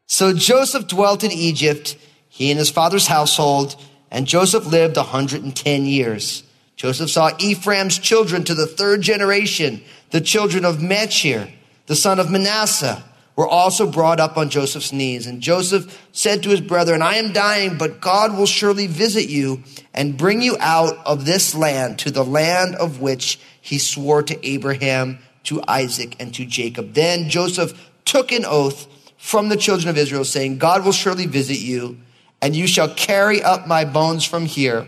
So 0.07 0.33
Joseph 0.33 0.87
dwelt 0.87 1.23
in 1.23 1.31
Egypt, 1.31 1.97
he 2.27 2.51
and 2.51 2.59
his 2.59 2.69
father's 2.69 3.07
household, 3.07 3.75
and 4.09 4.27
Joseph 4.27 4.65
lived 4.65 4.97
110 4.97 5.85
years. 5.85 6.43
Joseph 6.75 7.09
saw 7.09 7.31
Ephraim's 7.39 7.97
children 7.97 8.43
to 8.43 8.55
the 8.55 8.67
third 8.67 9.01
generation, 9.01 9.81
the 10.09 10.21
children 10.21 10.65
of 10.65 10.81
Machir 10.81 11.47
the 11.91 11.95
son 11.97 12.19
of 12.19 12.31
Manasseh, 12.31 13.03
were 13.35 13.45
also 13.47 13.85
brought 13.85 14.21
up 14.21 14.37
on 14.37 14.49
Joseph's 14.49 14.93
knees. 14.93 15.27
And 15.27 15.41
Joseph 15.41 16.07
said 16.13 16.41
to 16.43 16.49
his 16.49 16.61
brethren, 16.61 17.01
I 17.01 17.15
am 17.15 17.33
dying, 17.33 17.77
but 17.77 17.99
God 17.99 18.37
will 18.37 18.45
surely 18.45 18.87
visit 18.87 19.27
you 19.27 19.63
and 19.93 20.17
bring 20.17 20.41
you 20.41 20.55
out 20.61 20.95
of 21.05 21.25
this 21.25 21.53
land 21.53 21.99
to 21.99 22.11
the 22.11 22.23
land 22.23 22.75
of 22.75 23.01
which 23.01 23.39
he 23.59 23.77
swore 23.77 24.23
to 24.23 24.47
Abraham, 24.47 25.19
to 25.43 25.61
Isaac, 25.67 26.15
and 26.19 26.33
to 26.35 26.45
Jacob. 26.45 26.93
Then 26.93 27.29
Joseph 27.29 27.89
took 28.05 28.31
an 28.31 28.45
oath 28.45 28.87
from 29.17 29.49
the 29.49 29.57
children 29.57 29.89
of 29.89 29.97
Israel, 29.97 30.25
saying, 30.25 30.57
God 30.57 30.83
will 30.83 30.91
surely 30.91 31.25
visit 31.25 31.59
you, 31.59 31.99
and 32.41 32.55
you 32.55 32.67
shall 32.67 32.89
carry 32.89 33.41
up 33.41 33.67
my 33.67 33.85
bones 33.85 34.23
from 34.23 34.45
here. 34.45 34.87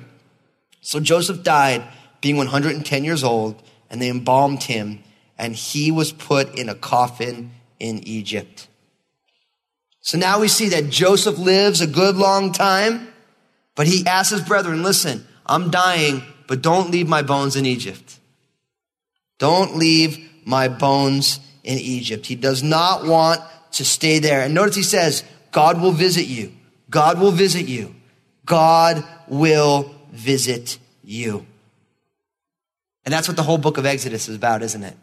So 0.81 0.99
Joseph 0.99 1.43
died, 1.43 1.83
being 2.21 2.37
110 2.37 3.03
years 3.03 3.23
old, 3.23 3.61
and 3.89 4.01
they 4.01 4.09
embalmed 4.09 4.63
him, 4.63 5.03
and 5.37 5.55
he 5.55 5.91
was 5.91 6.11
put 6.11 6.57
in 6.57 6.67
a 6.67 6.75
coffin 6.75 7.51
in 7.79 7.99
Egypt. 8.07 8.67
So 10.01 10.17
now 10.17 10.39
we 10.39 10.47
see 10.47 10.69
that 10.69 10.89
Joseph 10.89 11.37
lives 11.37 11.79
a 11.79 11.87
good 11.87 12.15
long 12.15 12.51
time, 12.51 13.07
but 13.75 13.87
he 13.87 14.05
asks 14.05 14.31
his 14.31 14.41
brethren, 14.47 14.83
listen, 14.83 15.25
I'm 15.45 15.71
dying, 15.71 16.23
but 16.47 16.61
don't 16.61 16.91
leave 16.91 17.07
my 17.07 17.21
bones 17.21 17.55
in 17.55 17.65
Egypt. 17.65 18.19
Don't 19.37 19.75
leave 19.77 20.29
my 20.45 20.67
bones 20.67 21.39
in 21.63 21.77
Egypt. 21.77 22.25
He 22.25 22.35
does 22.35 22.63
not 22.63 23.05
want 23.05 23.41
to 23.73 23.85
stay 23.85 24.19
there. 24.19 24.41
And 24.41 24.53
notice 24.53 24.75
he 24.75 24.83
says, 24.83 25.23
God 25.51 25.81
will 25.81 25.91
visit 25.91 26.25
you. 26.25 26.51
God 26.89 27.19
will 27.19 27.31
visit 27.31 27.67
you. 27.67 27.95
God 28.45 29.03
will 29.27 29.93
visit 30.11 30.77
you. 31.03 31.45
And 33.05 33.13
that's 33.13 33.27
what 33.27 33.37
the 33.37 33.43
whole 33.43 33.57
book 33.57 33.77
of 33.77 33.85
Exodus 33.85 34.29
is 34.29 34.35
about, 34.35 34.61
isn't 34.61 34.83
it? 34.83 34.95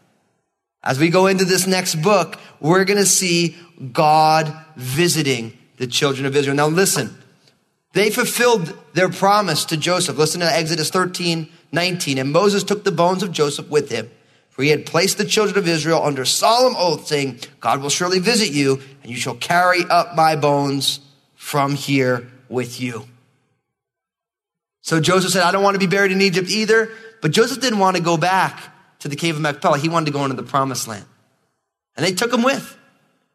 As 0.83 0.99
we 0.99 1.09
go 1.09 1.27
into 1.27 1.45
this 1.45 1.67
next 1.67 1.95
book, 1.95 2.39
we're 2.59 2.85
going 2.85 2.97
to 2.97 3.05
see 3.05 3.55
God 3.93 4.53
visiting 4.75 5.57
the 5.77 5.85
children 5.85 6.25
of 6.25 6.35
Israel. 6.35 6.55
Now 6.55 6.67
listen, 6.67 7.15
they 7.93 8.09
fulfilled 8.09 8.77
their 8.93 9.09
promise 9.09 9.65
to 9.65 9.77
Joseph. 9.77 10.17
Listen 10.17 10.41
to 10.41 10.51
Exodus 10.51 10.89
13, 10.89 11.49
19. 11.71 12.17
And 12.17 12.31
Moses 12.31 12.63
took 12.63 12.83
the 12.83 12.91
bones 12.91 13.21
of 13.21 13.31
Joseph 13.31 13.69
with 13.69 13.89
him, 13.89 14.09
for 14.61 14.65
he 14.65 14.69
had 14.69 14.85
placed 14.85 15.17
the 15.17 15.25
children 15.25 15.57
of 15.57 15.67
Israel 15.67 16.03
under 16.03 16.23
solemn 16.23 16.75
oath, 16.77 17.07
saying, 17.07 17.39
God 17.59 17.81
will 17.81 17.89
surely 17.89 18.19
visit 18.19 18.51
you, 18.51 18.79
and 19.01 19.11
you 19.11 19.17
shall 19.17 19.33
carry 19.33 19.83
up 19.89 20.15
my 20.15 20.35
bones 20.35 20.99
from 21.33 21.73
here 21.73 22.27
with 22.47 22.79
you. 22.79 23.07
So 24.83 24.99
Joseph 24.99 25.31
said, 25.31 25.41
I 25.41 25.51
don't 25.51 25.63
want 25.63 25.73
to 25.73 25.79
be 25.79 25.87
buried 25.87 26.11
in 26.11 26.21
Egypt 26.21 26.47
either. 26.51 26.91
But 27.23 27.31
Joseph 27.31 27.59
didn't 27.59 27.79
want 27.79 27.97
to 27.97 28.03
go 28.03 28.17
back 28.17 28.61
to 28.99 29.07
the 29.07 29.15
cave 29.15 29.35
of 29.35 29.41
Machpelah. 29.41 29.79
He 29.79 29.89
wanted 29.89 30.05
to 30.05 30.11
go 30.11 30.25
into 30.25 30.35
the 30.35 30.43
promised 30.43 30.87
land. 30.87 31.05
And 31.97 32.05
they 32.05 32.11
took 32.11 32.31
him 32.31 32.43
with. 32.43 32.77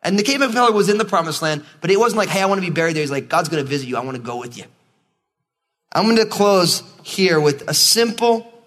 And 0.03 0.17
the 0.17 0.23
cave 0.23 0.43
of 0.43 0.51
Machpelah 0.51 0.71
was 0.71 0.89
in 0.89 0.97
the 0.97 1.05
promised 1.05 1.43
land, 1.43 1.65
but 1.81 1.91
it 1.91 1.99
wasn't 1.99 2.19
like, 2.19 2.29
hey, 2.29 2.41
I 2.41 2.47
want 2.47 2.61
to 2.61 2.65
be 2.65 2.73
buried 2.73 2.95
there. 2.95 3.03
He's 3.03 3.11
like, 3.11 3.29
God's 3.29 3.49
going 3.49 3.65
to 3.65 3.69
visit 3.69 3.89
you. 3.89 3.97
I 3.97 4.05
want 4.05 4.17
to 4.17 4.23
go 4.23 4.37
with 4.37 4.57
you. 4.57 4.63
I'm 5.93 6.05
going 6.05 6.19
to 6.19 6.27
close 6.27 6.85
here 7.03 7.41
with 7.41 7.69
a 7.69 7.75
simple 7.75 8.63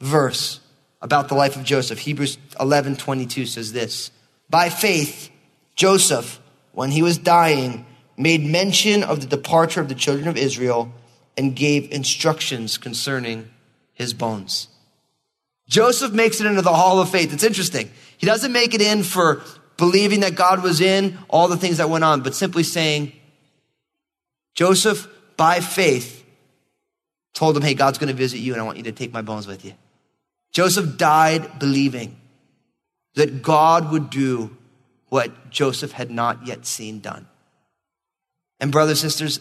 verse 0.00 0.60
about 1.04 1.28
the 1.28 1.34
life 1.34 1.54
of 1.54 1.62
Joseph. 1.62 2.00
Hebrews 2.00 2.38
11 2.58 2.96
22 2.96 3.46
says 3.46 3.72
this 3.72 4.10
By 4.50 4.70
faith, 4.70 5.30
Joseph, 5.76 6.40
when 6.72 6.90
he 6.90 7.02
was 7.02 7.18
dying, 7.18 7.86
made 8.16 8.42
mention 8.42 9.04
of 9.04 9.20
the 9.20 9.26
departure 9.26 9.80
of 9.80 9.88
the 9.88 9.94
children 9.94 10.26
of 10.26 10.36
Israel 10.36 10.92
and 11.36 11.54
gave 11.54 11.92
instructions 11.92 12.78
concerning 12.78 13.50
his 13.92 14.14
bones. 14.14 14.68
Joseph 15.68 16.12
makes 16.12 16.40
it 16.40 16.46
into 16.46 16.62
the 16.62 16.72
hall 16.72 17.00
of 17.00 17.10
faith. 17.10 17.32
It's 17.32 17.44
interesting. 17.44 17.90
He 18.16 18.26
doesn't 18.26 18.52
make 18.52 18.74
it 18.74 18.80
in 18.80 19.02
for 19.02 19.42
believing 19.76 20.20
that 20.20 20.34
God 20.34 20.62
was 20.62 20.80
in 20.80 21.18
all 21.28 21.48
the 21.48 21.56
things 21.56 21.78
that 21.78 21.90
went 21.90 22.04
on, 22.04 22.22
but 22.22 22.34
simply 22.34 22.62
saying, 22.62 23.12
Joseph, 24.54 25.08
by 25.36 25.60
faith, 25.60 26.24
told 27.34 27.56
him, 27.56 27.62
Hey, 27.62 27.74
God's 27.74 27.98
going 27.98 28.08
to 28.08 28.14
visit 28.14 28.38
you 28.38 28.52
and 28.52 28.62
I 28.62 28.64
want 28.64 28.78
you 28.78 28.84
to 28.84 28.92
take 28.92 29.12
my 29.12 29.22
bones 29.22 29.46
with 29.46 29.64
you. 29.64 29.74
Joseph 30.54 30.96
died 30.96 31.58
believing 31.58 32.16
that 33.16 33.42
God 33.42 33.90
would 33.90 34.08
do 34.08 34.56
what 35.08 35.50
Joseph 35.50 35.92
had 35.92 36.10
not 36.10 36.46
yet 36.46 36.64
seen 36.64 37.00
done. 37.00 37.26
And, 38.60 38.72
brothers 38.72 39.02
and 39.02 39.12
sisters, 39.12 39.40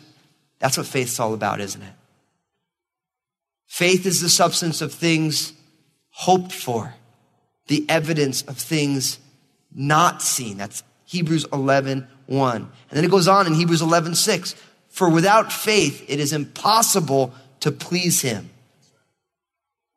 that's 0.60 0.76
what 0.76 0.88
faith's 0.88 1.20
all 1.20 1.34
about, 1.34 1.62
isn't 1.62 1.82
it? 1.82 1.94
Faith 3.68 4.06
is 4.06 4.22
the 4.22 4.30
substance 4.30 4.82
of 4.82 4.92
things 4.92 5.54
hoped 6.10 6.52
for, 6.52 6.96
the 7.68 7.86
evidence 7.88 8.42
of 8.44 8.58
things 8.58 9.20
not 9.74 10.22
seen. 10.22 10.58
That's 10.58 10.84
Hebrews 11.06 11.46
11, 11.54 12.08
1. 12.26 12.56
And 12.56 12.72
then 12.92 13.06
it 13.06 13.12
goes 13.12 13.28
on 13.28 13.46
in 13.46 13.54
Hebrews 13.54 13.82
11, 13.82 14.16
6. 14.16 14.56
For 14.90 15.10
without 15.10 15.52
faith, 15.52 16.06
it 16.08 16.20
is 16.20 16.34
impossible 16.34 17.34
to 17.60 17.72
please 17.72 18.22
him. 18.22 18.50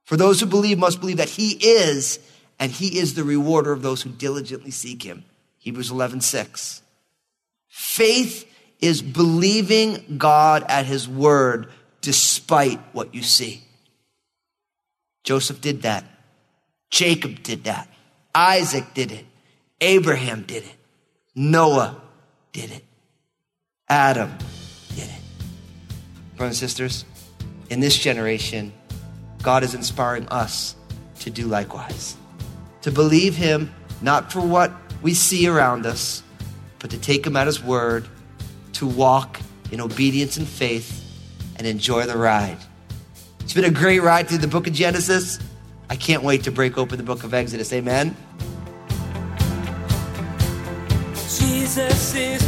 For 0.07 0.17
those 0.17 0.41
who 0.41 0.47
believe 0.47 0.79
must 0.79 1.01
believe 1.01 1.17
that 1.17 1.29
he 1.29 1.51
is, 1.53 2.21
and 2.59 2.71
he 2.71 2.99
is 2.99 3.15
the 3.15 3.25
rewarder 3.25 3.73
of 3.73 3.83
those 3.83 4.03
who 4.03 4.11
diligently 4.11 4.71
seek 4.71 5.03
him. 5.03 5.25
Hebrews 5.59 5.91
11, 5.91 6.21
6. 6.21 6.81
Faith 7.69 8.49
is 8.81 9.03
believing 9.03 10.17
God 10.17 10.65
at 10.69 10.87
his 10.87 11.09
word 11.09 11.69
despite 12.03 12.79
what 12.93 13.15
you 13.15 13.23
see. 13.23 13.63
Joseph 15.25 15.61
did 15.61 15.83
that. 15.83 16.05
Jacob 16.89 17.43
did 17.43 17.65
that. 17.65 17.89
Isaac 18.33 18.95
did 18.95 19.11
it. 19.11 19.27
Abraham 19.81 20.45
did 20.45 20.63
it. 20.63 20.77
Noah 21.35 22.01
did 22.53 22.71
it. 22.71 22.85
Adam 23.89 24.31
did 24.95 25.09
it. 25.09 25.21
Brothers 26.37 26.63
and 26.63 26.71
sisters, 26.71 27.05
in 27.71 27.81
this 27.81 27.97
generation, 27.99 28.73
God 29.47 29.63
is 29.63 29.75
inspiring 29.75 30.27
us 30.27 30.75
to 31.21 31.31
do 31.31 31.47
likewise. 31.47 32.17
To 32.83 32.91
believe 32.91 33.37
Him 33.37 33.73
not 34.03 34.33
for 34.33 34.41
what 34.41 34.73
we 35.03 35.15
see 35.15 35.47
around 35.47 35.87
us, 35.87 36.25
but 36.81 36.91
to 36.91 36.99
take 36.99 37.25
Him 37.25 37.37
at 37.37 37.47
His 37.47 37.63
word, 37.63 38.09
to 38.73 38.89
walk 38.89 39.39
in 39.71 39.81
obedience 39.81 40.37
and 40.37 40.49
faith, 40.49 41.01
and 41.55 41.65
enjoy 41.65 42.07
the 42.07 42.19
ride. 42.19 42.59
It's 43.39 43.55
been 43.55 43.63
a 43.63 43.71
great 43.71 44.01
ride 44.01 44.27
through 44.27 44.39
the 44.39 44.49
book 44.49 44.67
of 44.67 44.73
Genesis. 44.73 45.39
I 45.89 45.95
can't 45.95 46.25
wait 46.25 46.43
to 46.43 46.51
break 46.51 46.77
open 46.77 46.99
the 46.99 47.05
book 47.05 47.23
of 47.23 47.33
Exodus. 47.33 47.73
Amen. 47.73 48.17
Jesus 51.15 52.17
is 52.17 52.46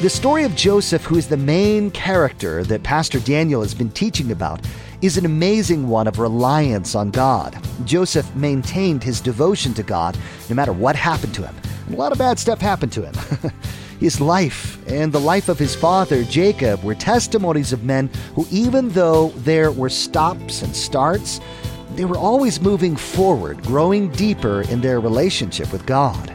The 0.00 0.08
story 0.08 0.44
of 0.44 0.56
Joseph, 0.56 1.04
who 1.04 1.18
is 1.18 1.28
the 1.28 1.36
main 1.36 1.90
character 1.90 2.64
that 2.64 2.82
Pastor 2.82 3.20
Daniel 3.20 3.60
has 3.60 3.74
been 3.74 3.90
teaching 3.90 4.32
about, 4.32 4.66
is 5.02 5.18
an 5.18 5.26
amazing 5.26 5.88
one 5.88 6.06
of 6.06 6.18
reliance 6.18 6.94
on 6.94 7.10
God. 7.10 7.62
Joseph 7.84 8.34
maintained 8.34 9.04
his 9.04 9.20
devotion 9.20 9.74
to 9.74 9.82
God 9.82 10.16
no 10.48 10.56
matter 10.56 10.72
what 10.72 10.96
happened 10.96 11.34
to 11.34 11.46
him. 11.46 11.54
A 11.90 11.96
lot 11.96 12.12
of 12.12 12.18
bad 12.18 12.38
stuff 12.38 12.62
happened 12.62 12.92
to 12.92 13.02
him. 13.02 13.52
his 14.00 14.22
life 14.22 14.82
and 14.88 15.12
the 15.12 15.20
life 15.20 15.50
of 15.50 15.58
his 15.58 15.74
father, 15.74 16.24
Jacob, 16.24 16.82
were 16.82 16.94
testimonies 16.94 17.74
of 17.74 17.84
men 17.84 18.08
who, 18.34 18.46
even 18.50 18.88
though 18.88 19.28
there 19.44 19.70
were 19.70 19.90
stops 19.90 20.62
and 20.62 20.74
starts, 20.74 21.42
they 21.90 22.06
were 22.06 22.16
always 22.16 22.58
moving 22.58 22.96
forward, 22.96 23.62
growing 23.64 24.10
deeper 24.12 24.62
in 24.62 24.80
their 24.80 24.98
relationship 24.98 25.70
with 25.70 25.84
God. 25.84 26.34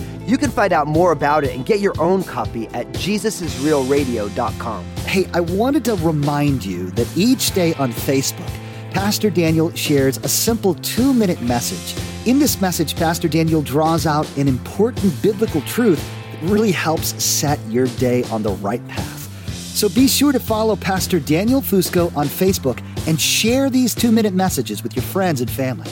You 0.31 0.37
can 0.37 0.49
find 0.49 0.71
out 0.71 0.87
more 0.87 1.11
about 1.11 1.43
it 1.43 1.53
and 1.53 1.65
get 1.65 1.81
your 1.81 1.93
own 1.99 2.23
copy 2.23 2.69
at 2.69 2.87
jesusisrealradio.com. 2.93 4.85
Hey, 5.05 5.25
I 5.33 5.41
wanted 5.41 5.83
to 5.83 5.95
remind 5.95 6.63
you 6.63 6.89
that 6.91 7.17
each 7.17 7.51
day 7.51 7.73
on 7.73 7.91
Facebook, 7.91 8.49
Pastor 8.91 9.29
Daniel 9.29 9.73
shares 9.73 10.19
a 10.19 10.29
simple 10.29 10.75
two 10.75 11.13
minute 11.13 11.41
message. 11.41 12.01
In 12.25 12.39
this 12.39 12.61
message, 12.61 12.95
Pastor 12.95 13.27
Daniel 13.27 13.61
draws 13.61 14.07
out 14.07 14.25
an 14.37 14.47
important 14.47 15.21
biblical 15.21 15.59
truth 15.63 16.01
that 16.31 16.41
really 16.49 16.71
helps 16.71 17.21
set 17.21 17.59
your 17.67 17.87
day 17.87 18.23
on 18.31 18.41
the 18.41 18.53
right 18.53 18.87
path. 18.87 19.27
So 19.49 19.89
be 19.89 20.07
sure 20.07 20.31
to 20.31 20.39
follow 20.39 20.77
Pastor 20.77 21.19
Daniel 21.19 21.59
Fusco 21.59 22.15
on 22.15 22.27
Facebook 22.27 22.81
and 23.05 23.19
share 23.19 23.69
these 23.69 23.93
two 23.93 24.13
minute 24.13 24.33
messages 24.33 24.81
with 24.81 24.95
your 24.95 25.03
friends 25.03 25.41
and 25.41 25.51
family. 25.51 25.91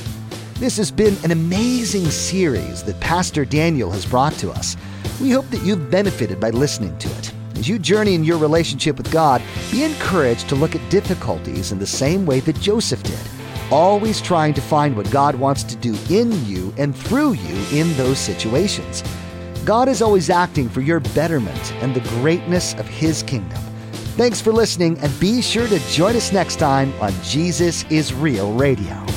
This 0.60 0.76
has 0.76 0.91
been 0.91 1.15
an 1.24 1.32
amazing 1.32 2.10
series 2.10 2.84
that 2.84 3.00
Pastor 3.00 3.45
Daniel 3.45 3.89
has 3.91 4.06
brought 4.06 4.34
to 4.34 4.52
us. 4.52 4.76
We 5.22 5.32
hope 5.32 5.50
that 5.52 5.63
you've 5.63 5.89
benefited 5.89 6.38
by 6.38 6.50
listening 6.50 6.98
to 6.98 7.08
it. 7.17 7.34
As 7.56 7.69
you 7.69 7.80
journey 7.80 8.13
in 8.13 8.26
your 8.26 8.38
relationship 8.38 8.98
with 8.98 9.10
God, 9.10 9.41
be 9.72 9.86
encouraged 9.86 10.50
to 10.50 10.56
look 10.56 10.76
at 10.76 10.91
difficulties 10.91 11.72
in 11.72 11.80
the 11.80 11.88
same 11.88 12.26
way 12.26 12.41
that 12.41 12.60
Joseph 12.60 13.02
did, 13.04 13.22
always 13.72 14.19
trying 14.19 14.54
to 14.54 14.60
find 14.60 14.98
what 14.98 15.10
God 15.12 15.34
wants 15.36 15.63
to 15.63 15.78
do 15.78 15.95
in 16.10 16.45
you 16.45 16.74
and 16.78 16.93
through 16.93 17.36
you 17.36 17.65
in 17.80 17.95
those 17.95 18.19
situations. 18.19 19.02
God 19.63 19.88
is 19.88 20.02
always 20.02 20.30
acting 20.30 20.67
for 20.67 20.82
your 20.82 21.00
betterment 21.00 21.74
and 21.76 21.95
the 21.95 22.10
greatness 22.19 22.74
of 22.74 22.86
His 22.86 23.24
kingdom. 23.24 23.62
Thanks 24.17 24.41
for 24.41 24.52
listening, 24.52 25.00
and 25.00 25.19
be 25.22 25.41
sure 25.41 25.69
to 25.69 25.80
join 25.88 26.17
us 26.17 26.34
next 26.34 26.58
time 26.58 26.93
on 27.00 27.13
Jesus 27.24 27.89
is 27.89 28.13
Real 28.13 28.52
Radio. 28.56 29.09